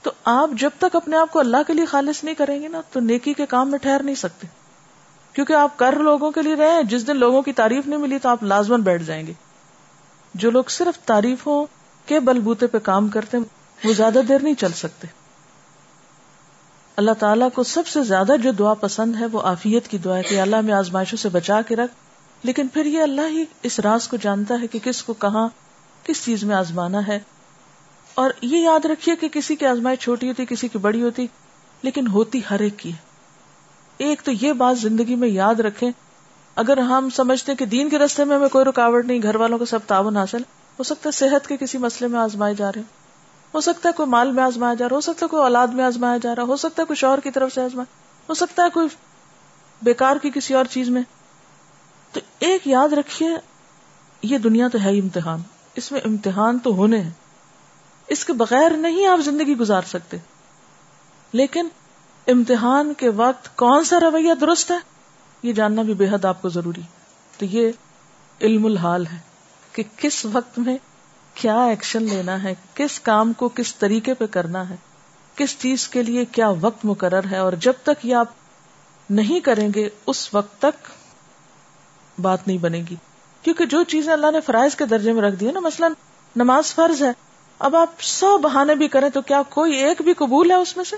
[0.02, 2.82] تو آپ جب تک اپنے آپ کو اللہ کے لیے خالص نہیں کریں گے نا،
[2.92, 4.48] تو نیکی کے کام میں ٹھہر نہیں سکتے۔
[5.34, 8.30] کیونکہ آپ کر لوگوں کے لیے رہے جس دن لوگوں کی تعریف نہیں ملی تو
[8.30, 9.34] آپ لازمن بیٹھ جائیں گے۔
[10.34, 11.66] جو لوگ صرف تعریفوں
[12.06, 13.44] کے بل بوتے پہ کام کرتے ہیں
[13.88, 15.23] وہ زیادہ دیر نہیں چل سکتے۔
[16.96, 20.24] اللہ تعالیٰ کو سب سے زیادہ جو دعا پسند ہے وہ آفیت کی دعا ہے
[20.24, 21.92] کہ اللہ میں آزمائشوں سے بچا کے رکھ۔
[22.44, 25.48] لیکن پھر یہ اللہ ہی اس راز کو جانتا ہے کہ کس کو کہاں،
[26.04, 27.20] کس چیز میں آزمانا ہے۔
[28.14, 31.28] اور یہ یاد رکھیے کہ کسی کی آزمائش چھوٹی ہوتی، کسی کی بڑی ہوتی،
[31.82, 32.92] لیکن ہوتی ہر ایک کی۔
[33.98, 35.92] ایک تو یہ بات زندگی میں یاد رکھیں۔
[36.56, 39.66] اگر ہم سمجھتے کہ دین کے رستے میں ہمیں کوئی رکاوٹ نہیں، گھر والوں کو
[39.66, 40.42] سب تعاون حاصل،
[40.80, 42.82] ہو سکتا ہے صحت کے کسی مسئلے میں آزمائے جا رہے
[43.54, 45.86] ہو سکتا ہے کوئی مال میں آزمایا جا رہا ہو سکتا ہے کوئی اولاد میں
[45.86, 47.94] آزمایا جا رہا ہو سکتا ہے کوئی شوہر کی طرف سے آزمایا،
[48.30, 48.88] ہو سکتا ہے کوئی
[49.82, 51.02] بیکار کی کسی اور چیز میں۔
[52.12, 53.30] تو ایک یاد رکھیے،
[54.22, 55.40] یہ دنیا تو ہے ہی امتحان۔
[55.76, 57.10] اس میں امتحان تو ہونے ہیں۔
[58.08, 60.18] اس کے بغیر نہیں آپ زندگی گزار سکتے۔
[61.32, 61.68] لیکن
[62.28, 64.78] امتحان کے وقت کون سا رویہ درست ہے،
[65.44, 66.82] یہ جاننا بھی بے حد آپ کو ضروری۔
[67.38, 67.72] تو یہ
[68.42, 69.20] علم الحال ہے
[69.72, 70.78] کہ کس وقت میں
[71.34, 74.76] کیا ایکشن لینا ہے؟ کس کام کو کس طریقے پہ کرنا ہے؟
[75.36, 78.28] کس چیز کے لیے کیا وقت مقرر ہے؟ اور جب تک یہ آپ
[79.10, 80.88] نہیں کریں گے، اس وقت تک
[82.22, 82.96] بات نہیں بنے گی۔
[83.42, 85.88] کیونکہ جو چیزیں اللہ نے فرائض کے درجے میں رکھ دی ہے نا، مثلا
[86.36, 87.12] نماز فرض ہے۔
[87.60, 90.86] اب آپ سو بہانے بھی کریں تو کیا کوئی ایک بھی قبول ہے اس میں
[90.86, 90.96] سے؟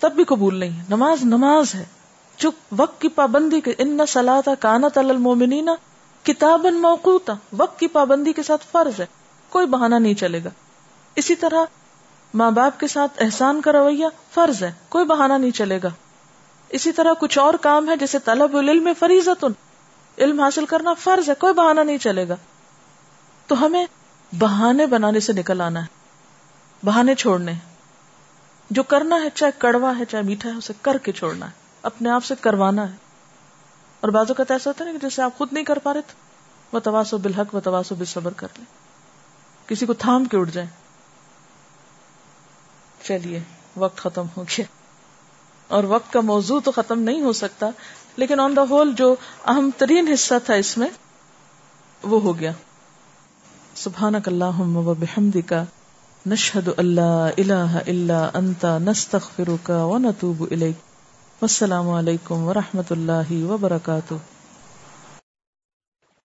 [0.00, 1.84] تب بھی قبول نہیں ہے۔ نماز نماز ہے۔
[2.36, 5.68] جو وقت کی پابندی کے ان سلا کانت المومنین
[6.22, 9.06] کتاب موقوتا۔ وقت کی پابندی کے ساتھ فرض ہے۔
[9.50, 10.48] کوئی بہانہ نہیں چلے گا۔
[11.16, 11.64] اسی طرح
[12.34, 15.88] ماں باپ کے ساتھ احسان کا رویہ فرض ہے، کوئی بہانہ نہیں چلے گا۔
[16.68, 19.44] اسی طرح کچھ اور کام ہے جیسے طلب العلم فریضت
[20.18, 22.36] علم حاصل کرنا فرض ہے، کوئی بہانہ نہیں چلے گا۔
[23.46, 23.86] تو ہمیں
[24.38, 25.86] بہانے بنانے سے نکل آنا ہے،
[26.86, 27.52] بہانے چھوڑنے
[28.70, 31.50] جو کرنا ہے، چاہے کڑوا ہے، چاہے میٹھا ہے، اسے کر کے چھوڑنا ہے۔
[31.82, 32.96] اپنے آپ سے کروانا ہے۔
[34.00, 36.12] اور بازو کا ایسا ہوتا ہے کہ جیسے آپ خود نہیں کر پا رہے تو
[36.72, 38.79] وہ تواسو بالحق و تواسو بے صبر کر لیں۔
[39.70, 40.68] کسی کو تھام کے اٹھ جائیں۔
[43.04, 43.40] چلیے،
[43.76, 44.64] وقت ختم ہو گیا۔
[45.68, 47.68] اور وقت کا موضوع تو ختم نہیں ہو سکتا،
[48.16, 49.14] لیکن آن دا ہول جو
[49.46, 50.88] اہم ترین حصہ تھا اس میں،
[52.02, 52.52] وہ ہو گیا۔
[53.74, 55.54] سبحانک اللہم و بحمدک،
[56.26, 60.76] نشہد اللہ الہ الا انتا نستغفرک و نتوب الیک۔
[61.42, 64.14] والسلام علیکم ورحمۃ اللہ وبرکاتہ۔